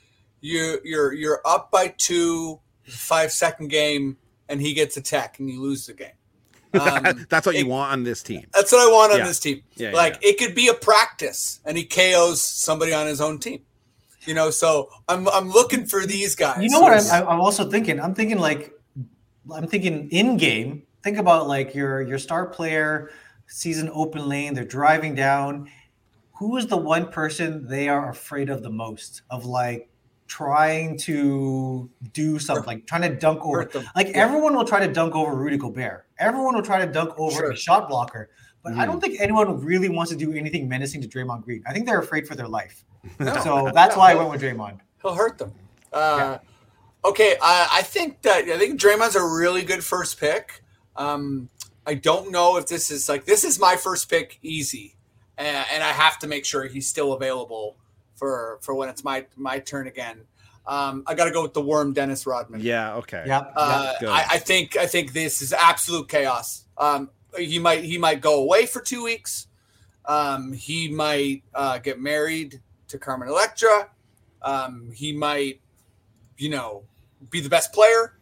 [0.40, 4.16] you you're you're up by two, five second game,
[4.48, 6.08] and he gets a tech and you lose the game.
[6.74, 8.46] Um, that's what you want on this team.
[8.54, 9.26] That's what I want on Yeah.
[9.26, 9.62] this team.
[9.76, 13.60] Yeah, like it could be a practice, and he KOs somebody on his own team.
[14.24, 16.62] You know, so I'm I'm looking for these guys.
[16.62, 18.00] You know what I'm, I'm also thinking?
[18.00, 18.72] I'm thinking like,
[19.52, 20.84] I'm thinking in game.
[21.02, 23.10] Think about like your your star player
[23.48, 24.54] sees an open lane.
[24.54, 25.68] They're driving down.
[26.34, 29.22] Who is the one person they are afraid of the most?
[29.30, 29.88] Of like
[30.28, 33.68] trying to do something, like trying to dunk over.
[33.96, 34.22] Like Yeah.
[34.24, 36.06] everyone will try to dunk over Rudy Gobert.
[36.18, 37.50] Everyone will try to dunk over Sure.
[37.50, 38.30] a shot blocker.
[38.62, 38.86] But I Mhm.
[38.86, 41.62] don't think anyone really wants to do anything menacing to Draymond Green.
[41.66, 42.84] I think they're afraid for their life.
[43.18, 43.36] No.
[43.42, 44.80] So that's No, why I went with Draymond.
[45.02, 45.52] He'll hurt them.
[45.92, 46.38] Uh,
[47.04, 50.62] Okay, I, I think that I think Draymond's a really good first pick.
[50.94, 51.48] Um,
[51.84, 54.94] I don't know if this is like this is my first pick, easy,
[55.36, 57.76] and, and I have to make sure he's still available
[58.14, 60.20] for for when it's my my turn again.
[60.64, 62.60] Um, I got to go with the worm, Dennis Rodman.
[62.60, 62.94] Yeah.
[62.98, 63.24] Okay.
[63.26, 63.52] Yep.
[63.56, 63.94] Uh.
[64.02, 66.66] I, I think I think this is absolute chaos.
[66.78, 69.48] Um, he might he might go away for two weeks.
[70.04, 72.60] Um, he might uh, get married
[72.92, 73.90] to Carmen Electra.
[74.42, 75.60] Um, he might,
[76.38, 76.84] you know,
[77.30, 78.14] be the best player.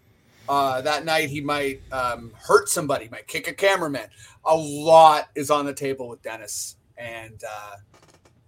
[0.48, 4.08] Uh, that night he might um, hurt somebody, might kick a cameraman.
[4.44, 7.76] A lot is on the table with Dennis, and uh,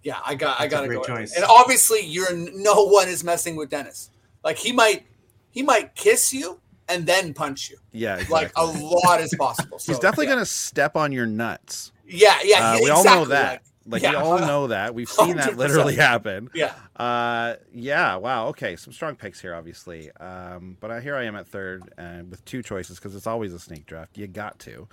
[0.01, 1.15] yeah, I got I That's a got to great go.
[1.15, 1.35] choice.
[1.35, 4.09] And obviously, you're no one is messing with Dennis.
[4.43, 5.05] Like he might
[5.51, 6.59] he might kiss you
[6.89, 7.77] and then punch you.
[7.93, 8.21] yeah.
[8.29, 9.77] Like a lot is possible.
[9.85, 10.33] He's definitely yeah.
[10.33, 11.91] gonna step on your nuts.
[12.05, 12.71] Yeah, yeah.
[12.71, 13.51] Uh, he- we all know that.
[13.51, 14.13] Like we yeah.
[14.13, 14.95] all know that.
[14.95, 15.57] We've seen that 100%.
[15.57, 16.49] literally happen.
[16.53, 16.73] Yeah.
[16.95, 18.15] Uh, yeah.
[18.15, 18.47] Wow.
[18.47, 18.75] Okay.
[18.75, 20.11] Some strong picks here, obviously.
[20.11, 23.53] Um, but I, here I am at third, and with two choices because it's always
[23.53, 24.17] a snake draft.
[24.17, 24.87] You got to.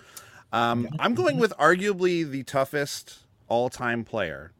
[0.52, 4.52] Um, I'm going with arguably the toughest all-time player.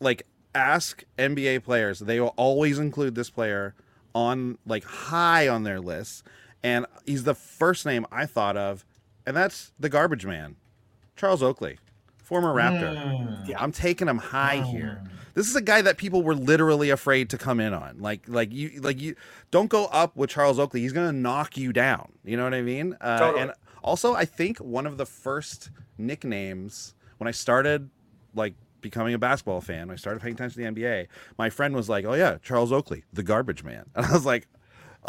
[0.00, 3.74] Like ask NBA players, they will always include this player
[4.14, 6.24] on like high on their list,
[6.62, 8.84] and he's the first name I thought of,
[9.26, 10.56] and that's the garbage man,
[11.16, 11.78] Charles Oakley,
[12.28, 12.94] former Raptor.
[12.94, 13.48] Mm.
[13.48, 13.56] Yeah.
[13.58, 15.02] I'm taking him high here.
[15.32, 18.00] This is a guy that people were literally afraid to come in on.
[18.00, 19.14] Like, like you, like you,
[19.50, 20.80] don't go up with Charles Oakley.
[20.82, 22.12] He's gonna knock you down.
[22.24, 22.94] You know what I mean?
[23.00, 23.42] Uh, Totally.
[23.44, 23.52] And
[23.82, 27.88] also, I think one of the first nicknames when I started,
[28.34, 31.06] like becoming a basketball fan, when I started paying attention to the NBA.
[31.38, 34.46] My friend was like, "Oh yeah, Charles Oakley, the garbage man," and I was like.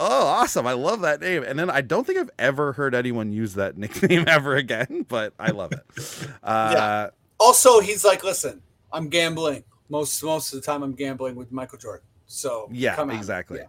[0.02, 0.66] Oh, awesome.
[0.66, 1.44] I love that name.
[1.44, 5.34] And then I don't think I've ever heard anyone use that nickname ever again, but
[5.40, 5.82] I love it.
[6.44, 7.10] Uh, Yeah.
[7.40, 9.64] Also, he's like, listen, I'm gambling.
[9.90, 12.06] Most most of the time, I'm gambling with Michael Jordan.
[12.28, 13.60] So Yeah, come exactly.
[13.60, 13.66] Yeah.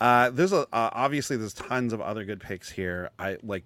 [0.00, 3.10] Uh, there's a uh, obviously there's tons of other good picks here.
[3.18, 3.64] I like.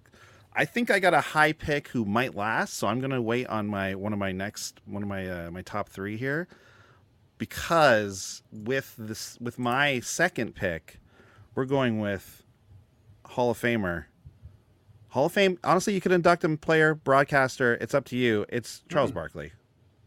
[0.55, 3.67] I think I got a high pick who might last, so I'm gonna wait on
[3.67, 6.47] my one of my next one of my uh, my top three here,
[7.37, 10.99] because with this with my second pick,
[11.55, 12.43] we're going with
[13.25, 14.05] Hall of Famer.
[15.09, 15.59] Hall of Fame.
[15.63, 17.75] Honestly, you could induct him, player, broadcaster.
[17.75, 18.45] It's up to you.
[18.49, 19.51] It's Charles Barkley.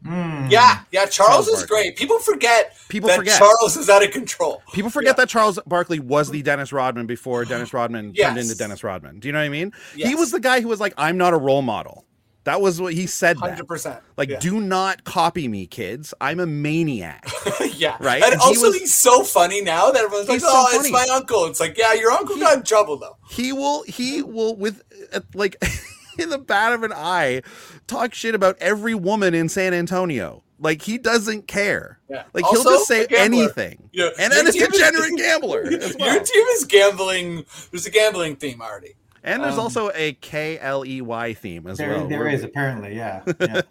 [0.05, 0.51] Mm.
[0.51, 1.05] Yeah, yeah.
[1.05, 1.67] Charles, Charles is Barkley.
[1.83, 1.97] great.
[1.97, 3.37] People forget People that forget.
[3.39, 4.61] Charles is out of control.
[4.73, 5.23] People forget Yeah.
[5.23, 9.19] that Charles Barkley was the Dennis Rodman before Dennis Rodman turned into Dennis Rodman.
[9.19, 9.71] Do you know what I mean?
[9.95, 12.05] He was the guy who was like, "I'm not a role model."
[12.47, 13.35] That was what he said.
[13.37, 13.99] Hundred percent.
[14.15, 14.39] Like, yeah.
[14.39, 16.13] do not copy me, kids.
[16.21, 17.29] I'm a maniac.
[17.75, 18.23] yeah, Right?
[18.23, 20.89] And, And he also, was- he's so funny now that everyone's like, so "Oh, it's
[20.89, 23.17] my uncle." It's like, yeah, your uncle got in trouble though.
[23.29, 23.83] he will.
[23.83, 24.81] He will with
[25.13, 25.57] uh, like
[26.17, 27.41] in the bat of an eye
[27.85, 30.41] talk shit about every woman in San Antonio.
[30.59, 31.99] Like he doesn't care.
[32.09, 32.23] Yeah.
[32.33, 33.89] Like he'll just say anything.
[33.91, 34.09] Yeah.
[34.17, 35.63] And then a team is- degenerate gambler
[35.99, 36.13] well.
[36.15, 37.45] Your team is gambling.
[37.71, 38.95] There's a gambling theme already.
[39.27, 42.07] And there's Um, also a K L E Y theme as There, well.
[42.07, 43.23] there We're- is apparently, yeah.
[43.39, 43.61] yeah.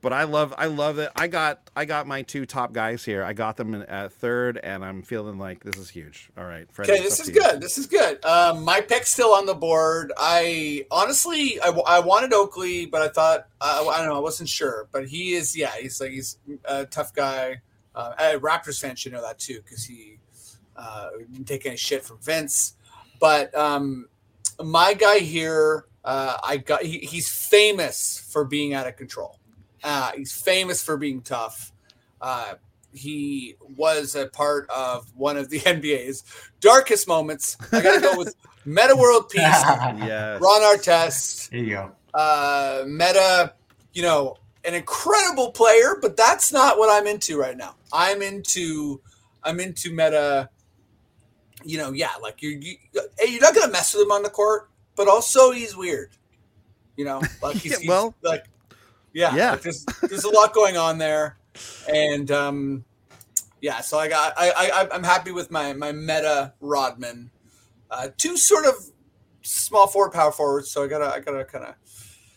[0.00, 1.10] but I love I love it.
[1.14, 3.22] I got I got my two top guys here.
[3.22, 6.30] I got them at third, and I'm feeling like this is huge.
[6.38, 7.40] All right, Freddie, Okay, this is to you.
[7.40, 7.60] good.
[7.60, 8.24] This is good.
[8.24, 10.12] Um, my pick's still on the board.
[10.16, 14.16] I honestly, I wanted Oakley, but I thought I, I don't know.
[14.16, 15.54] I wasn't sure, but he is.
[15.56, 17.60] Yeah, he's like he's a tough guy.
[17.94, 20.18] Uh, a Raptors fans should know that too because he
[20.76, 22.76] uh, didn't take any shit from Vince.
[23.20, 24.08] But um,
[24.64, 26.82] my guy here, uh, I got.
[26.82, 29.38] He, he's famous for being out of control.
[29.82, 31.72] Uh, he's famous for being tough.
[32.20, 32.54] Uh,
[32.92, 36.24] he was a part of one of the NBA's
[36.60, 37.56] darkest moments.
[37.72, 38.34] I got to go with
[38.64, 40.40] Metta World Peace, Yes.
[40.40, 41.92] Ron Artest, There you go.
[42.14, 43.54] uh, Metta.
[43.92, 47.74] You know, an incredible player, but that's not what I'm into right now.
[47.92, 49.00] I'm into,
[49.42, 50.48] I'm into Metta.
[51.64, 52.76] You know, yeah, like you're you,
[53.26, 56.10] you're not gonna mess with him on the court, but also he's weird.
[56.96, 58.44] You know, like he's, Yeah, he's well, like
[59.12, 59.50] yeah, yeah.
[59.52, 61.36] like there's there's a lot going on there,
[61.92, 62.84] and um,
[63.60, 67.30] yeah, so I got I, I I'm happy with my my Metta Rodman,
[67.90, 68.74] uh, two sort of
[69.42, 70.70] small forward power forwards.
[70.70, 71.74] So I gotta I gotta kind of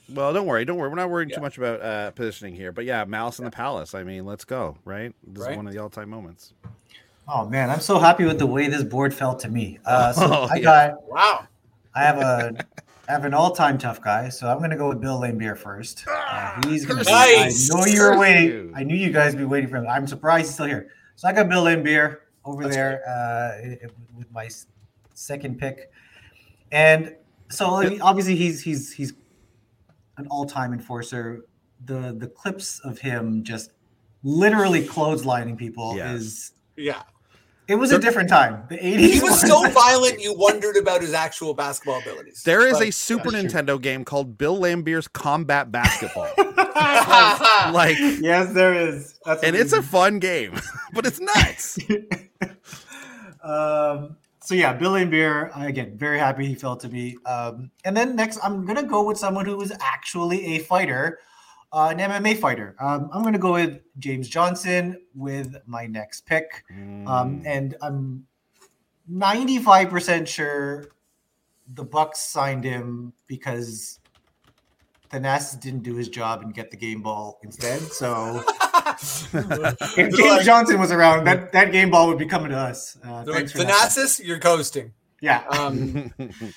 [0.09, 0.89] Well, don't worry, don't worry.
[0.89, 1.35] We're not worrying Yeah.
[1.37, 2.71] too much about uh, positioning here.
[2.71, 3.93] But yeah, Malice in the Palace.
[3.93, 4.77] I mean, let's go.
[4.85, 5.13] Right.
[5.25, 5.51] This Right.
[5.51, 6.53] is one of the all-time moments.
[7.27, 9.79] Oh man, I'm so happy with the way this board felt to me.
[9.85, 10.61] Uh, so Oh, I yeah.
[10.61, 11.47] got, wow.
[11.95, 12.65] I have a,
[13.07, 14.29] I have an all-time tough guy.
[14.29, 16.05] So I'm gonna go with Bill Laimbeer first.
[16.09, 17.03] Uh, he's gonna.
[17.03, 17.71] be- Nice.
[17.73, 18.43] I know you were waiting.
[18.49, 18.73] you.
[18.75, 19.87] I knew you guys would be waiting for him.
[19.87, 20.89] I'm surprised he's still here.
[21.15, 24.49] So I got Bill Laimbeer over That's there uh, i- i- with my
[25.13, 25.91] second pick,
[26.71, 27.15] and
[27.49, 29.13] so I mean, obviously he's he's he's
[30.17, 31.45] an all-time enforcer.
[31.85, 33.71] The the clips of him just
[34.23, 36.15] literally clotheslining people Yes.
[36.21, 37.03] is Yeah,
[37.67, 38.63] it was a different time.
[38.69, 38.97] The 80s.
[39.13, 42.43] he was so violent you wondered about his actual basketball abilities.
[42.43, 43.61] There is But- a Super that's true.
[43.61, 46.29] Nintendo game called Bill Laimbeer's Combat Basketball.
[47.73, 49.19] like, yes, there is.
[49.25, 50.59] That's and it's a fun game,
[50.93, 51.77] but it's nuts.
[53.43, 55.51] um, so yeah, Bill Laimbeer.
[55.65, 57.17] Again, very happy he fell to me.
[57.25, 61.19] Um, and then next, I'm gonna go with someone who was actually a fighter,
[61.73, 62.75] uh, an MMA fighter.
[62.79, 66.63] Um, I'm gonna go with James Johnson with my next pick.
[66.71, 67.43] Um, Mm.
[67.45, 68.27] and I'm
[69.11, 70.85] 95% sure
[71.73, 73.99] the Bucks signed him because
[75.09, 77.81] Thanasis didn't do his job and get the game ball instead.
[77.81, 78.43] So
[78.97, 82.97] if James like- Johnson was around, that, that game ball would be coming to us.
[83.03, 83.71] Uh, They're like, thanks.
[83.71, 84.91] Thanasis, you're ghosting.
[85.21, 85.43] Yeah.
[85.49, 86.13] Um,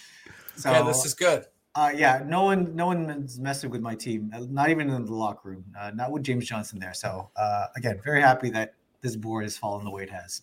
[0.58, 1.44] So yeah, this is good.
[1.76, 4.30] Uh, yeah, no one, no one's messing with my team.
[4.34, 5.64] uh, Not even in the locker room.
[5.78, 6.94] Uh, not with James Johnson there.
[6.94, 10.42] So uh, again, very happy that this board has fallen the way it has.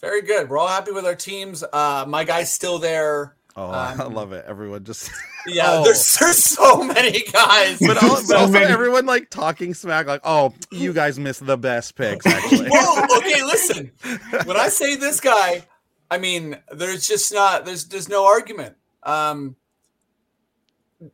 [0.00, 0.48] Very good.
[0.48, 1.64] We're all happy with our teams.
[1.72, 3.34] Uh, my guy's still there.
[3.56, 4.44] Oh, I Um, love it.
[4.46, 5.10] Everyone just
[5.46, 5.84] Yeah, Oh.
[5.84, 7.78] there's, there's so many guys.
[7.80, 8.66] but, al- but So also many.
[8.66, 13.42] everyone like talking smack like, "Oh, you guys missed the best picks actually." well, okay,
[13.42, 13.90] listen.
[14.44, 15.62] When I say this guy,
[16.10, 18.76] I mean there's just not there's there's no argument.
[19.02, 19.56] Um,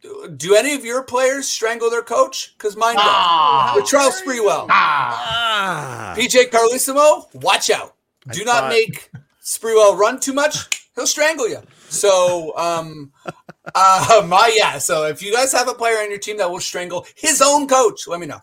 [0.00, 2.54] do, do any of your players strangle their coach?
[2.56, 3.72] Because mine Ah.
[3.74, 3.82] don't.
[3.82, 6.14] With Charles Sprewell, ah.
[6.16, 7.94] PJ Carlesimo, watch out.
[8.30, 9.10] Do I not thought- make
[9.44, 10.88] Sprewell run too much.
[10.94, 11.58] He'll strangle you.
[11.88, 13.12] So, um,
[13.74, 14.78] uh, my yeah.
[14.78, 17.66] So if you guys have a player on your team that will strangle his own
[17.68, 18.40] coach, let me know.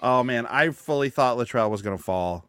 [0.00, 2.48] Oh man, I fully thought Latrell was going to fall.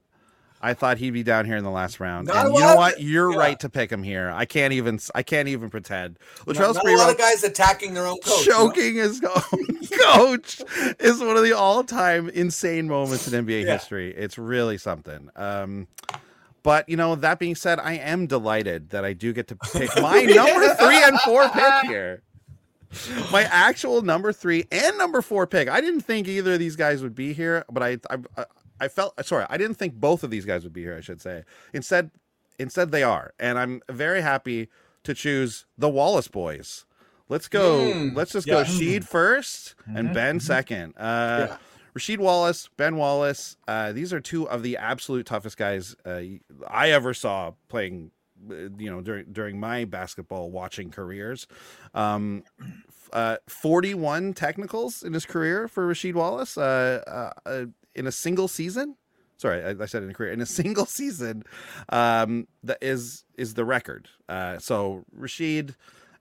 [0.64, 2.28] I thought he'd be down here in the last round.
[2.28, 3.02] Not and you know what?
[3.02, 3.38] You're yeah.
[3.38, 4.32] right to pick him here.
[4.34, 6.18] I can't even I can't even pretend.
[6.46, 8.46] Latrell not a lot of guys attacking their own coach.
[8.46, 8.70] you know?
[8.72, 10.62] his own coach
[11.02, 13.74] is one of the all-time insane moments in NBA Yeah.
[13.74, 14.16] history.
[14.16, 15.30] It's really something.
[15.36, 15.88] Um,
[16.64, 19.90] but you know, that being said, I am delighted that I do get to pick
[20.02, 22.22] my number three and four pick here.
[23.34, 25.68] My actual number three and number four pick.
[25.68, 28.46] I didn't think either of these guys would be here, but I, I, I
[28.88, 29.46] felt sorry.
[29.50, 30.96] I didn't think both of these guys would be here.
[30.96, 31.44] I should say.
[31.74, 32.12] Instead,
[32.60, 34.70] instead they are, and I'm very happy
[35.04, 36.86] to choose the Wallace boys.
[37.30, 37.92] Let's go.
[37.94, 38.56] Mm, let's just yeah.
[38.56, 38.64] go.
[38.64, 40.42] Sheed 1st and Mhm, Ben mhm.
[40.42, 40.94] second.
[40.98, 41.58] Uh, Yeah.
[41.96, 43.56] Rasheed Wallace, Ben Wallace.
[43.68, 46.22] Uh, these are two of the absolute toughest guys uh,
[46.68, 48.12] I ever saw playing.
[48.50, 51.48] uh, You know, during during my basketball watching careers,
[51.94, 52.44] um,
[53.14, 57.04] uh, forty-one technicals in his career for Rasheed Wallace uh,
[57.46, 57.66] uh, uh,
[57.96, 58.96] in a single season.
[59.38, 61.44] Sorry, I, I said in a career in a single season.
[61.90, 64.08] Um, that is is the record.
[64.30, 65.76] Uh, so Rasheed,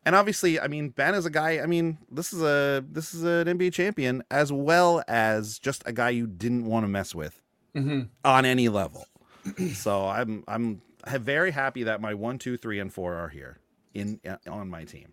[0.05, 1.61] and obviously, I mean, Ben is a guy.
[1.61, 5.93] I mean, this is a this is an NBA champion as well as just a
[5.93, 7.41] guy you didn't want to mess with
[7.75, 8.09] Mhm.
[8.25, 9.07] on any level.
[9.75, 13.59] so I'm I'm very happy that my one, two, three, and four are here
[13.95, 15.13] in uh, on my team.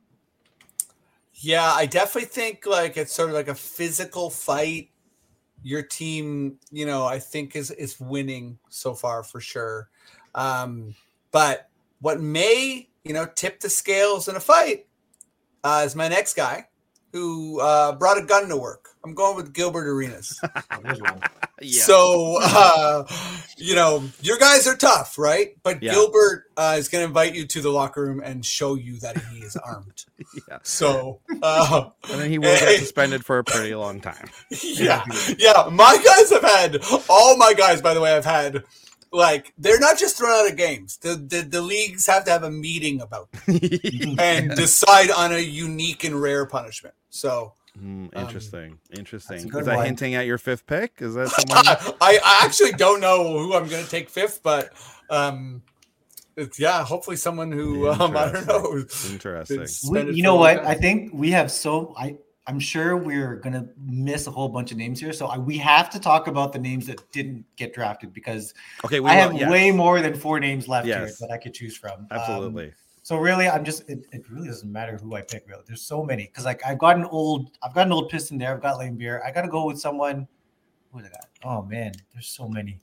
[1.41, 4.89] Yeah, I definitely think like it's sort of like a physical fight.
[5.63, 9.89] Your team, you know, I think is is winning so far for sure.
[10.35, 10.95] Um,
[11.31, 11.69] but
[12.01, 14.87] what may, you know, tip the scales in a fight
[15.63, 16.67] uh, is my next guy
[17.11, 18.88] who uh, brought a gun to work.
[19.03, 20.39] I'm going with Gilbert Arenas.
[20.71, 21.19] Oh, there's one.
[21.61, 21.83] Yeah.
[21.83, 23.05] So, uh,
[23.57, 25.57] you know, your guys are tough, right?
[25.63, 25.93] But Yeah.
[25.93, 29.17] Gilbert uh, is going to invite you to the locker room and show you that
[29.17, 30.05] he is armed.
[30.47, 30.59] Yeah.
[30.63, 34.29] So, uh, and then he will get suspended for a pretty long time.
[34.63, 35.03] yeah,
[35.37, 35.69] yeah.
[35.71, 36.77] My guys have had
[37.09, 37.81] all my guys.
[37.81, 38.63] By the way, have had
[39.11, 40.97] like they're not just thrown out of games.
[40.97, 45.39] The the, the leagues have to have a meeting about them and decide on a
[45.39, 46.93] unique and rare punishment.
[47.09, 48.79] So Hmm, Um, interesting.
[48.97, 49.37] interesting.
[49.37, 49.85] Is that one.
[49.85, 50.93] hinting at your fifth pick?
[50.99, 51.95] Is that someone?
[52.01, 54.73] I, I actually don't know who I'm going to take fifth, but
[55.09, 55.61] um,
[56.35, 58.83] it's, yeah, hopefully someone who um, I don't know.
[59.11, 59.65] Interesting.
[59.89, 60.57] We- you know what?
[60.57, 62.17] long I think we have so I
[62.47, 65.13] I'm sure we're gonna miss a whole bunch of names here.
[65.13, 68.99] So I, we have to talk about the names that didn't get drafted because Okay,
[68.99, 71.53] we I will- have yes, way more than four names left here that I could
[71.53, 71.91] choose from.
[71.99, 72.73] Um, Absolutely.
[73.09, 75.47] So really, I'm just it, it really doesn't matter who I pick.
[75.47, 78.37] Really, there's so many because like I've got an old I've got an old piston
[78.37, 78.53] there.
[78.53, 79.19] I've got Laimbeer.
[79.25, 80.27] I got to go with someone.
[80.91, 81.25] Who I got?
[81.43, 82.77] Oh man, there's so many.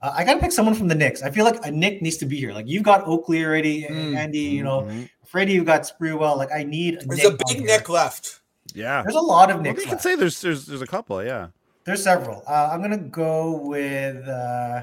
[0.00, 1.20] Uh, I got to pick someone from the Knicks.
[1.20, 2.52] I feel like a Nick needs to be here.
[2.52, 4.14] Like you've got Oakley already, Mm.
[4.14, 4.38] Andy.
[4.38, 5.10] You know, Mhm.
[5.24, 6.36] Freddie, you got Sprewell.
[6.36, 7.02] Like I need.
[7.02, 7.64] A There's Nick a big.
[7.64, 8.42] Nick left.
[8.72, 9.02] Yeah.
[9.02, 9.82] There's a lot of Well, Nicks.
[9.82, 11.24] you can say there's there's there's a couple.
[11.24, 11.48] Yeah.
[11.82, 12.44] There's several.
[12.46, 14.28] Uh, I'm gonna go with.
[14.28, 14.82] Uh,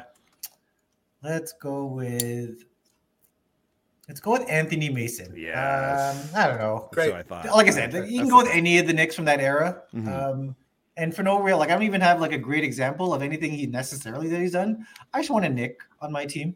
[1.21, 2.65] let's go with.
[4.07, 5.33] Let's go with Anthony Mason.
[5.35, 6.79] Yeah, Um, I don't know.
[6.91, 7.11] That's Great.
[7.11, 7.55] what I thought.
[7.55, 9.83] Like I said, you can go with any of the Knicks from that era.
[9.93, 10.07] Mhm.
[10.07, 10.55] Um,
[10.97, 13.51] and for no real, like I don't even have like a great example of anything
[13.51, 14.85] he necessarily that he's done.
[15.13, 16.55] I just want a Nick on my team.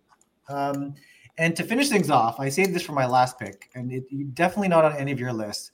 [0.49, 0.95] Um,
[1.37, 4.03] and to finish things off, I saved this for my last pick, and it
[4.35, 5.71] definitely not on any of your lists.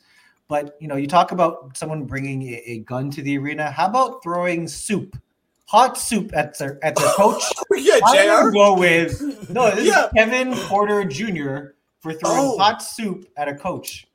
[0.48, 3.72] But you know, you talk about someone bringing a, a gun to the arena.
[3.72, 5.18] How about throwing soup,
[5.66, 7.44] hot soup at their at their coach?
[7.76, 9.72] yeah, I'm gonna go with no.
[9.76, 10.06] This Yeah.
[10.06, 11.74] is Kevin Porter Jr.
[12.02, 12.58] for throwing Oh.
[12.58, 14.06] hot soup at a coach.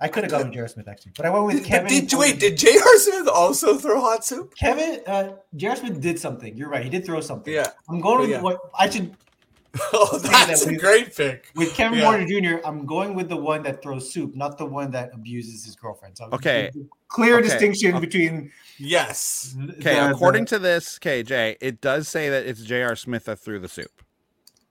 [0.00, 0.68] I could have gone with J.R.
[0.68, 1.88] Smith actually, but I went with Kevin.
[1.88, 2.98] did, Porter wait, did J.R.
[2.98, 4.54] Smith also throw hot soup?
[4.56, 5.74] Kevin uh, J.R.
[5.74, 6.56] Smith did something?
[6.56, 6.84] You're right.
[6.84, 7.52] He did throw something.
[7.52, 7.66] Yeah.
[7.88, 8.40] I'm going with Yeah.
[8.40, 9.16] what I should
[9.92, 11.50] Oh, that's that a great pick.
[11.54, 12.06] with Kevin Yeah.
[12.06, 12.66] Porter Jr.
[12.66, 16.16] I'm going with the one that throws soup, not the one that abuses his girlfriend.
[16.16, 16.70] So Okay.
[17.08, 17.48] clear Okay.
[17.48, 18.00] distinction Okay.
[18.00, 18.52] between.
[18.78, 19.54] Yes.
[19.78, 22.94] Okay, according to this, KJ, it does say that it's J.R.
[22.96, 24.02] Smith that threw the soup.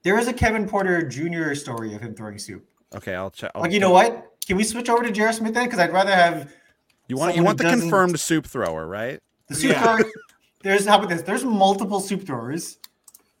[0.04, 1.54] there is a Kevin Porter Jr.
[1.54, 2.64] story of him throwing soup.
[2.94, 3.50] Okay, I'll check.
[3.54, 4.26] Like you know what?
[4.46, 5.32] Can we switch over to J.R.
[5.32, 5.66] Smith then?
[5.66, 6.50] Because I'd rather have
[7.08, 9.20] You want you want the confirmed soup thrower, right?
[9.48, 9.82] The soup Yeah.
[9.96, 10.10] thrower.
[10.62, 11.22] There's how about this?
[11.22, 12.78] There's multiple soup throwers.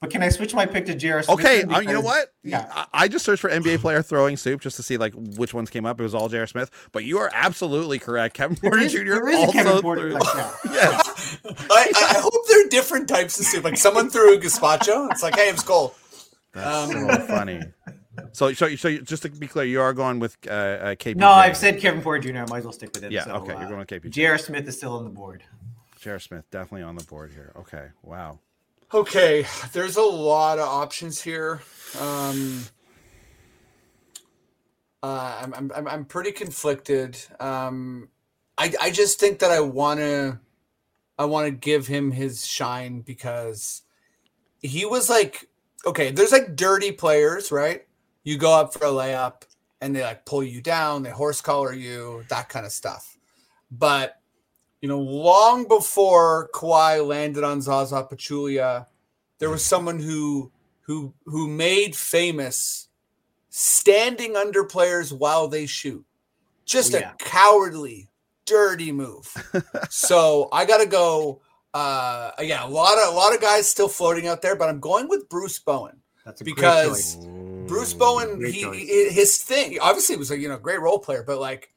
[0.00, 1.22] But can I switch my pick to J.R.
[1.24, 1.38] Smith?
[1.40, 1.74] Okay, then?
[1.74, 2.32] uh, you know what?
[2.44, 2.68] Yeah.
[2.70, 5.70] I, I just searched for NBA player throwing soup just to see like which ones
[5.70, 5.98] came up.
[5.98, 6.46] It was all J.R.
[6.46, 8.34] Smith, but you are absolutely correct.
[8.36, 8.98] Kevin Porter is- Jr.
[9.04, 10.02] there is a also Kevin Porter.
[10.10, 10.52] threw- Like, yeah.
[10.72, 11.38] yes.
[11.70, 13.64] I, I hope there are different types of soup.
[13.64, 15.10] Like someone threw a gazpacho.
[15.10, 15.94] It's like, hey, it's cold.
[16.52, 17.60] That's Um, so funny.
[18.32, 21.16] So, so, so just to be clear, you are going with uh, uh, KP.
[21.16, 22.38] No, I've said Kevin Porter Jr.
[22.38, 23.12] I might as well stick with it.
[23.12, 24.10] Yeah, so, okay, you're uh, going with KP.
[24.10, 24.38] J.R.
[24.38, 25.42] Smith is still on the board.
[26.00, 26.18] J.R.
[26.20, 27.52] Smith definitely on the board here.
[27.56, 28.38] Okay, wow.
[28.92, 31.60] Okay, there's a lot of options here.
[32.00, 32.64] Um,
[35.02, 37.18] uh, I'm, I'm, I'm- pretty conflicted.
[37.38, 38.08] Um,
[38.56, 40.40] I, I just think that I want to,
[41.18, 43.82] I want to give him his shine because
[44.62, 45.48] he was like,
[45.84, 47.86] okay, there's like dirty players, right?
[48.24, 49.42] You go up for a layup
[49.82, 53.18] and they like pull you down, they horse collar you, that kind of stuff.
[53.70, 54.17] But
[54.80, 58.86] you know, long before Kawhi landed on Zaza Pachulia,
[59.38, 60.50] there was someone who
[60.82, 62.88] who who made famous
[63.50, 66.04] standing under players while they shoot.
[66.64, 67.12] Just Oh, yeah.
[67.12, 68.08] a cowardly,
[68.44, 69.32] dirty move.
[69.90, 71.40] so I gotta go.
[71.74, 74.80] Uh, yeah, a lot of a lot of guys still floating out there, but I'm
[74.80, 75.96] going with Bruce Bowen.
[76.24, 77.16] That's a Because-.
[77.66, 81.38] Bruce Bowen, he, he- his thing obviously was a you know great role player, but
[81.38, 81.70] like,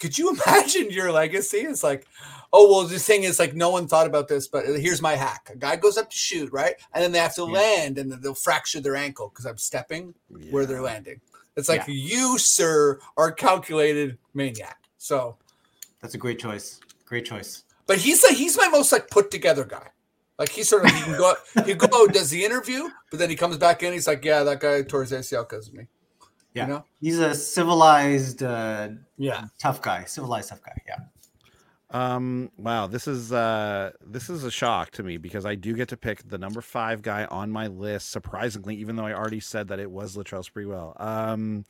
[0.00, 1.58] could you imagine your legacy?
[1.58, 2.06] It's like,
[2.52, 5.50] oh well, the thing is like no one thought about this, but here's my hack:
[5.52, 7.52] a guy goes up to shoot, right, and then they have to Yeah.
[7.58, 10.14] land, and then they'll fracture their ankle because I'm stepping
[10.50, 11.20] where they're landing.
[11.56, 14.78] It's like you, sir, are calculated maniac.
[14.98, 15.36] So,
[16.00, 16.78] That's a great choice.
[17.04, 17.64] Great choice.
[17.86, 19.88] but he's like he's my most like put together guy.
[20.38, 21.34] Like he sort of he can go
[21.64, 23.92] he go does the interview, but then he comes back in.
[23.92, 25.88] He's like, yeah, that guy tore his ACL because of me.
[26.54, 26.66] Yeah.
[26.66, 26.84] You know?
[27.00, 29.46] He's a civilized, uh, Yeah.
[29.58, 30.04] tough guy.
[30.04, 30.80] Civilized tough guy.
[30.86, 30.96] Yeah.
[31.90, 32.50] Um.
[32.56, 32.86] Wow.
[32.86, 33.92] This is uh.
[34.04, 37.02] This is a shock to me because I do get to pick the number five
[37.02, 38.10] guy on my list.
[38.10, 41.00] Surprisingly, even though I already said that it was Latrell Sprewell.
[41.00, 41.64] Um.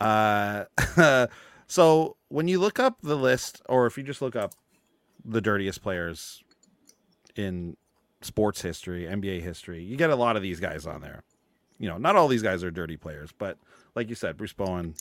[0.00, 0.64] Uh.
[1.66, 4.54] so when you look up the list, or if you just look up
[5.24, 6.42] the dirtiest players
[7.36, 7.76] in
[8.22, 11.22] sports history, NBA history, you get a lot of these guys on there.
[11.78, 13.58] You know, not all these guys are dirty players, but
[13.94, 14.94] like you said, Bruce Bowen,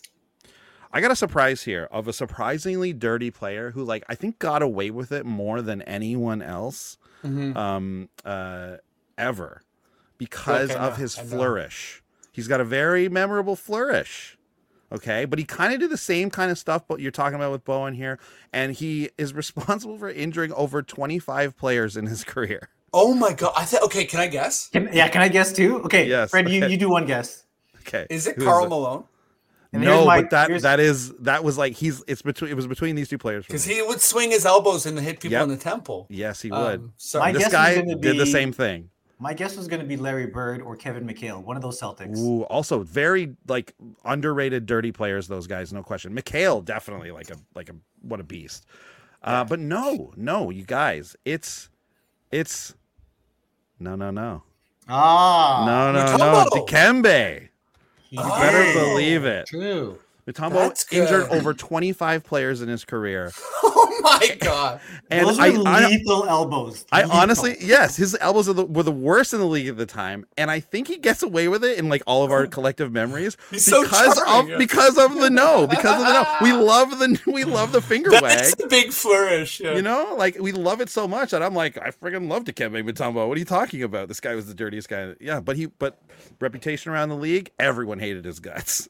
[0.94, 4.62] I got a surprise here of a surprisingly dirty player who, like, I think got
[4.62, 7.56] away with it more than anyone else Mhm.
[7.58, 8.78] um, uh,
[9.18, 9.62] ever
[10.20, 12.04] because I of his flourish.
[12.32, 14.38] He's got a very memorable flourish.
[14.92, 17.52] Okay, but he kind of did the same kind of stuff, but you're talking about
[17.52, 18.20] with Bowen here,
[18.52, 22.70] and he is responsible for injuring over 25 players in his career.
[22.94, 23.54] Oh my god!
[23.58, 23.82] I thought.
[23.84, 24.70] Okay, can I guess?
[24.70, 25.08] Can, yeah.
[25.08, 25.82] Can I guess too?
[25.86, 26.08] Okay.
[26.08, 26.72] Yes, Fred, you, okay.
[26.72, 27.44] you do one guess.
[27.80, 28.70] Okay, Is it who Karl it?
[28.70, 29.06] Malone?
[29.74, 32.68] And No, my- but that that is that was like he's it's between it was
[32.68, 33.46] between these two players.
[33.46, 35.44] Because he would swing his elbows and hit people Yep.
[35.44, 36.06] in the temple.
[36.10, 36.80] yes, he would.
[36.80, 37.24] Um, sorry.
[37.24, 38.90] My this guess guy gonna did the same thing.
[39.20, 42.18] My guess was going to be Larry Bird or Kevin McHale, one of those Celtics.
[42.18, 45.28] Ooh, also very like underrated dirty players.
[45.28, 46.14] Those guys, no question.
[46.14, 48.66] McHale definitely like a like a what a beast.
[49.24, 51.70] Uh, but no, no, you guys, it's
[52.32, 52.76] it's
[53.80, 54.44] no, no, no,
[54.90, 56.68] Ah, no, no, no, Mutombo!
[56.68, 57.50] Dikembe.
[58.14, 58.40] You Oh.
[58.40, 59.48] better believe it.
[59.48, 59.98] True.
[60.28, 63.32] Mutombo injured over 25 players in his career,
[63.64, 64.80] Oh my god!
[65.12, 66.86] and Those I, were I, lethal elbows.
[66.92, 67.18] I Lethal.
[67.18, 70.26] honestly, yes, his elbows are the, were the worst in the league at the time,
[70.38, 73.36] and I think he gets away with it in like all of our collective memories
[73.52, 74.54] He's because charming.
[74.54, 76.38] of because of the no, because of the no.
[76.42, 78.62] We love the we love the finger That's wag.
[78.62, 79.60] a big flourish.
[79.60, 79.76] Yeah.
[79.76, 82.82] You know, like we love it so much that I'm like, I friggin' love Dikembe
[82.90, 83.28] Mutombo.
[83.28, 84.08] What are you talking about?
[84.08, 85.14] This guy was the dirtiest guy.
[85.20, 86.02] Yeah, but he, but
[86.40, 88.88] reputation around the league, everyone hated his guts.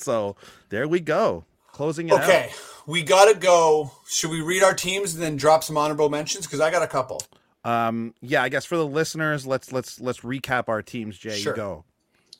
[0.00, 0.36] So
[0.68, 2.82] there we go, closing it Okay, out.
[2.86, 3.92] we gotta go.
[4.08, 6.46] Should we read our teams and then drop some honorable mentions?
[6.46, 7.20] Because I got a couple.
[7.64, 11.16] Um, yeah, I guess for the listeners, let's let's let's recap our teams.
[11.18, 11.52] Jay, Sure.
[11.52, 11.84] you go.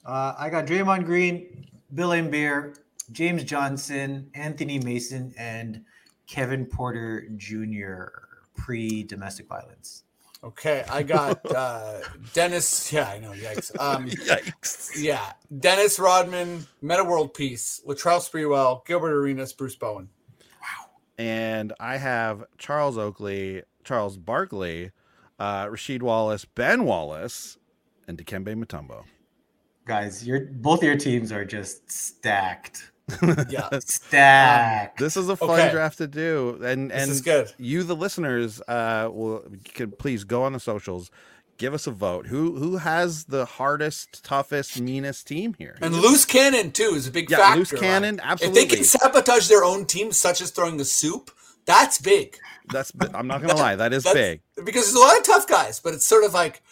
[0.04, 2.76] Uh, I got Draymond Green, Bill Laimbeer,
[3.10, 5.84] James Johnson, Anthony Mason, and
[6.26, 8.04] Kevin Porter Jr.
[8.56, 10.03] Pre domestic violence.
[10.44, 12.00] Okay, I got uh,
[12.34, 12.92] Dennis.
[12.92, 13.32] Yeah, I know.
[13.32, 13.72] Yikes.
[13.80, 14.90] Um, Yikes.
[14.96, 20.10] yeah, Dennis Rodman, Metta World Peace, Latrell Sprewell, Gilbert Arenas, Bruce Bowen.
[20.60, 20.90] Wow.
[21.16, 24.92] And I have Charles Oakley, Charles Barkley,
[25.38, 27.56] uh, Rasheed Wallace, Ben Wallace,
[28.06, 29.04] and Dikembe Mutombo.
[29.86, 32.92] Guys, your both your teams are just stacked.
[33.48, 34.98] Yeah, Stacked.
[34.98, 35.70] This is a fun Okay.
[35.70, 37.52] draft to do, and This and is good.
[37.58, 39.44] you, the listeners, uh, will
[39.74, 41.10] could please go on the socials,
[41.58, 42.26] give us a vote.
[42.28, 45.76] Who who has the hardest, toughest, meanest team here?
[45.82, 47.58] and loose cannon too is a big Yeah, factor.
[47.58, 48.62] loose cannon, Absolutely.
[48.62, 51.30] If they can sabotage their own team, such as throwing the soup,
[51.66, 52.38] that's big.
[52.72, 54.40] That's I'm not gonna lie, That's- big.
[54.64, 56.62] because there's a lot of tough guys, but it's sort of like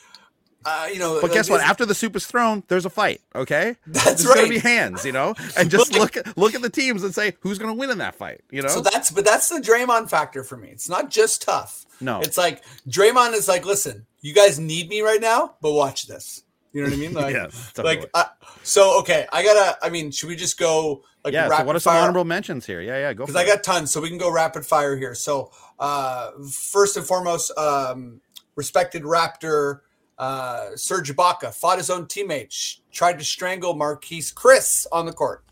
[0.64, 1.14] uh, you know.
[1.14, 1.60] But like guess what?
[1.60, 3.20] After the soup is thrown, there's a fight.
[3.34, 6.70] Okay, That's There's gonna be hands, you know, and just look at look at the
[6.70, 8.42] teams and say who's gonna win in that fight.
[8.50, 10.68] You know, So that's but that's the Draymond factor for me.
[10.68, 11.86] It's not just tough.
[12.00, 12.20] No.
[12.20, 16.42] it's like Draymond is like, listen, you guys need me right now, but watch this.
[16.72, 17.12] You know what I mean?
[17.22, 17.96] Like, Yes, totally.
[17.96, 18.24] like uh,
[18.62, 18.98] so.
[19.00, 19.76] Okay, I gotta.
[19.82, 21.48] I mean, should we just go like yeah.
[21.48, 22.02] So what are some fire?
[22.02, 22.80] honorable mentions here?
[22.80, 23.12] Yeah, yeah.
[23.12, 25.14] Go because I got tons, so we can go rapid fire here.
[25.14, 28.20] So, uh, first and foremost, um,
[28.56, 29.80] respected Raptor
[30.18, 35.12] uh, Serge Ibaka fought his own teammates, sh- tried to strangle Marquese Chriss on the
[35.12, 35.44] court.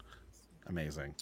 [0.69, 1.15] amazing.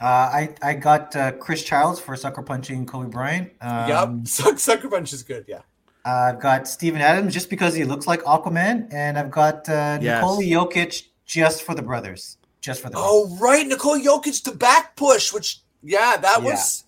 [0.00, 3.50] Uh, I I got uh, Chris Childs for sucker punching Kobe Bryant.
[3.60, 5.44] Um, yep, Suck, sucker punch is good.
[5.48, 5.62] Yeah,
[6.04, 10.22] I've got Steven Adams just because he looks like Aquaman, and I've got uh, Yes.
[10.22, 12.92] Nikola Jokic just for the brothers, just for the.
[12.92, 13.10] brothers.
[13.12, 16.48] Oh right, Nikola Jokic to back push, which yeah, that Yeah.
[16.52, 16.84] was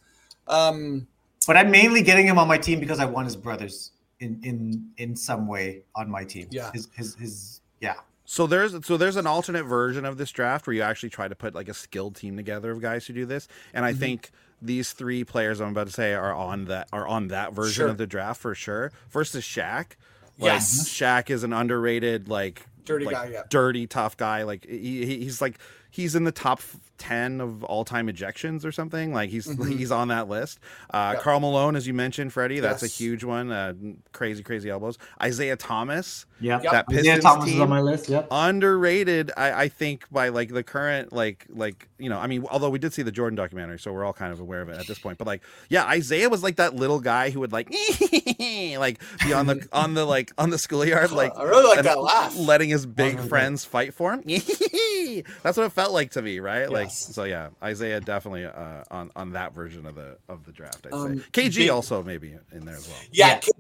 [0.46, 1.08] um
[1.48, 3.90] But I'm mainly getting him on my team because I want his brothers
[4.20, 6.46] in in in some way on my team.
[6.50, 6.70] Yeah.
[6.72, 7.94] his his, his yeah.
[8.24, 11.34] So there's so there's an alternate version of this draft where you actually try to
[11.34, 13.96] put like a skilled team together of guys who do this, and Mm-hmm.
[13.96, 14.30] I think
[14.62, 17.88] these three players I'm about to say are on that are on that version Sure.
[17.88, 18.92] of the draft for sure.
[19.08, 19.92] First is Shaq.
[20.38, 20.88] Like, Yes.
[20.88, 23.42] Shaq is an underrated like Dirty like, guy, yeah.
[23.50, 24.42] dirty tough guy.
[24.44, 25.58] Like he, he- he's like
[25.90, 26.60] he's in the top
[26.98, 29.12] ten of all time ejections or something.
[29.12, 30.58] Like he's he's on that list.
[30.90, 31.20] Uh, Mm-hmm.
[31.22, 32.90] Karl Malone, as you mentioned, Freddie, that's Yes.
[32.92, 33.50] a huge one.
[33.50, 33.74] Uh,
[34.12, 34.98] crazy crazy elbows.
[35.22, 36.26] Isaiah Thomas.
[36.40, 36.72] Yeah, Yep.
[36.72, 38.08] That Isaiah Pistons Thomas is team on my list.
[38.08, 38.28] Yep.
[38.30, 42.70] underrated I, I think by like the current like like you know i mean although
[42.70, 44.86] we did see the jordan documentary so we're all kind of aware of it at
[44.86, 47.68] this point but like yeah isaiah was like that little guy who would like
[48.78, 52.00] like be on the on the like on the schoolyard like I really like that
[52.00, 52.36] laugh.
[52.38, 53.28] letting his big really good.
[53.28, 54.22] friends fight for him
[55.42, 59.10] that's what it felt like to me right like so yeah isaiah definitely uh on
[59.16, 62.34] on that version of the of the draft i'd Um, say kg big- also maybe
[62.52, 63.40] in there as well Yeah, Yeah.
[63.40, 63.50] K-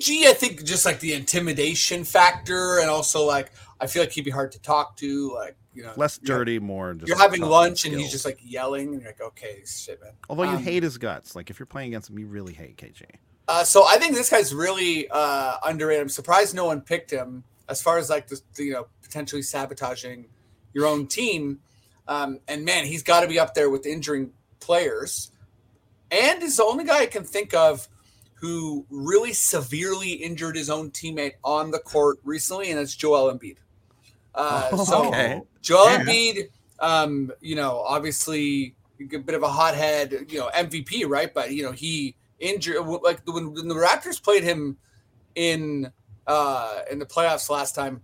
[0.00, 2.23] KG, I think just like the intimidation factor,
[2.80, 5.32] and also like I feel like he'd be hard to talk to.
[5.34, 8.02] Like you know, less dirty more just You're like having lunch and skills.
[8.02, 10.12] he's just like yelling, and you're like, okay, shit, man.
[10.28, 12.76] although you um, hate his guts like if you're playing against him you really hate
[12.76, 13.02] kg
[13.48, 16.02] Uh, so I think this guy's really uh, underrated.
[16.02, 19.42] I'm surprised no one picked him as far as like the, the, you know potentially
[19.42, 20.26] sabotaging
[20.72, 21.60] your own team.
[22.06, 25.30] Um, and man, he's got to be up there with injuring players.
[26.10, 27.88] And is the only guy I can think of
[28.44, 33.56] who really severely injured his own teammate on the court recently, and that's Joel Embiid.
[34.34, 35.40] Uh, so Okay.
[35.62, 36.04] Joel Yeah.
[36.04, 36.48] Embiid,
[36.78, 41.32] um, you know, obviously a bit of a hothead, you know, MVP, right?
[41.32, 44.76] But you know, he injured like when, when the Raptors played him
[45.36, 45.90] in
[46.26, 48.02] uh in the playoffs last time.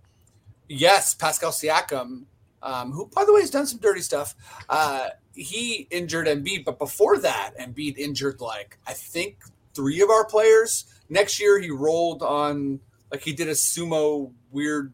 [0.68, 2.24] Yes, Pascal Siakam,
[2.62, 4.34] um, who by the way has done some dirty stuff.
[4.70, 9.36] Uh, he injured Embiid, but before that, Embiid injured like I think
[9.74, 10.84] three of our players.
[11.08, 12.80] Next year, he rolled on
[13.10, 14.92] like he did a sumo weird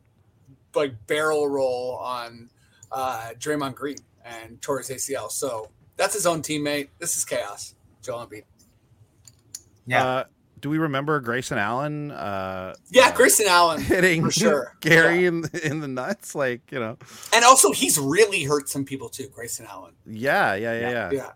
[0.74, 2.51] like barrel roll on
[2.93, 5.31] uh, Draymond Green and tore his ACL.
[5.31, 6.89] So that's his own teammate.
[6.98, 7.74] This is chaos.
[8.03, 8.44] Joel Embiid.
[9.86, 10.05] Yeah.
[10.05, 10.24] Uh,
[10.61, 14.77] do we remember Grayson Allen uh, Yeah, Grayson Allen hitting for sure.
[14.81, 15.28] Gary Yeah.
[15.28, 16.35] in in the nuts?
[16.35, 16.97] Like you know,
[17.32, 19.28] and also he's really hurt some people too.
[19.28, 19.93] Grayson Allen.
[20.07, 21.11] yeah, yeah, yeah, yeah.
[21.12, 21.31] Yeah.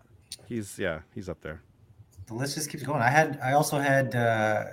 [0.47, 1.61] He's yeah, he's up there.
[2.31, 3.01] The list just keeps going.
[3.01, 4.63] I had I also had uh,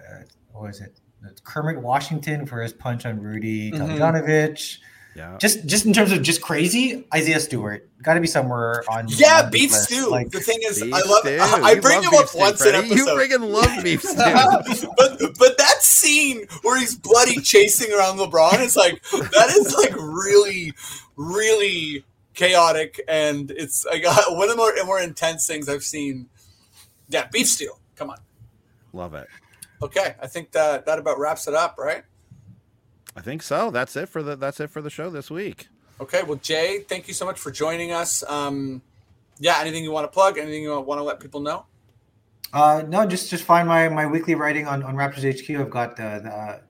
[0.52, 1.00] what was it?
[1.44, 3.70] Kermit Washington for his punch on Rudy.
[3.72, 4.78] Tomjanovich.
[5.16, 9.06] Yeah, Just just in terms of just crazy, Isaiah Stewart got to be somewhere on.
[9.08, 9.84] Yeah, on beef list.
[9.90, 10.08] stew.
[10.08, 11.20] Like, the thing is, I love.
[11.22, 11.38] stew.
[11.40, 12.88] I, I You bring love him up stew, once an Freddie.
[12.88, 13.40] You episode.
[13.40, 14.88] friggin' love beef stew.
[14.96, 19.94] but but that scene where he's bloody chasing around LeBron is like that is like
[19.96, 20.72] really
[21.16, 22.04] really
[22.34, 26.28] chaotic and it's like one of the more, more intense things I've seen.
[27.08, 27.72] Yeah, beef stew.
[27.96, 28.18] Come on.
[28.92, 29.26] love it.
[29.82, 32.04] Okay, I think that that about wraps it up, right?
[33.16, 33.70] I think so.
[33.70, 35.68] That's it for the that's it for the show this week.
[36.00, 38.22] Okay, well, Jay, thank you so much for joining us.
[38.28, 38.82] Um,
[39.38, 40.38] yeah, anything you want to plug?
[40.38, 41.66] Anything you want to let people know?
[42.52, 45.60] Uh, no, just just find my my weekly writing on on Raptors HQ.
[45.60, 46.60] I've got the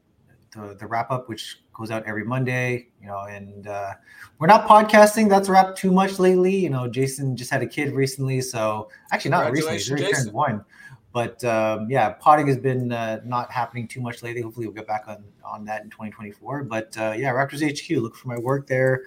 [0.53, 2.89] the the, the wrap up, which goes out every Monday.
[3.01, 3.95] You know, and uh,
[4.39, 5.29] we're not podcasting.
[5.29, 6.55] That's wrapped too much lately.
[6.55, 9.75] You know, Jason just had a kid recently, so actually not recently.
[9.75, 10.25] He's Congratulations, already Jason.
[10.27, 10.65] turned one.
[11.13, 14.43] But um, yeah, potting has been uh, not happening too much lately.
[14.43, 16.65] Hopefully, we'll get back on on that in 2024.
[16.65, 18.03] But uh, yeah, Raptors HQ.
[18.03, 19.05] Look for my work there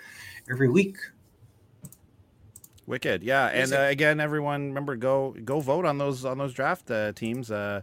[0.49, 0.97] every week.
[2.87, 3.47] Wicked, yeah.
[3.47, 7.51] And uh, again, everyone, remember go go vote on those on those draft uh, teams.
[7.51, 7.81] Uh,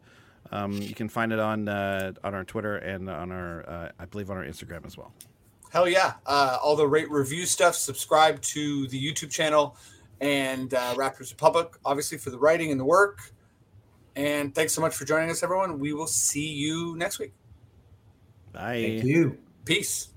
[0.52, 4.04] um, you can find it on uh, on our Twitter and on our uh, I
[4.06, 5.12] believe on our Instagram as well.
[5.70, 6.14] Hell yeah.
[6.26, 9.76] Uh, all the rate review stuff, subscribe to the YouTube channel
[10.20, 13.32] and uh, Raptors Republic, obviously, for the writing and the work.
[14.16, 15.78] And thanks so much for joining us, everyone.
[15.78, 17.32] We will see you next week.
[18.52, 18.82] Bye.
[18.82, 19.38] Thank you.
[19.64, 20.08] Peace.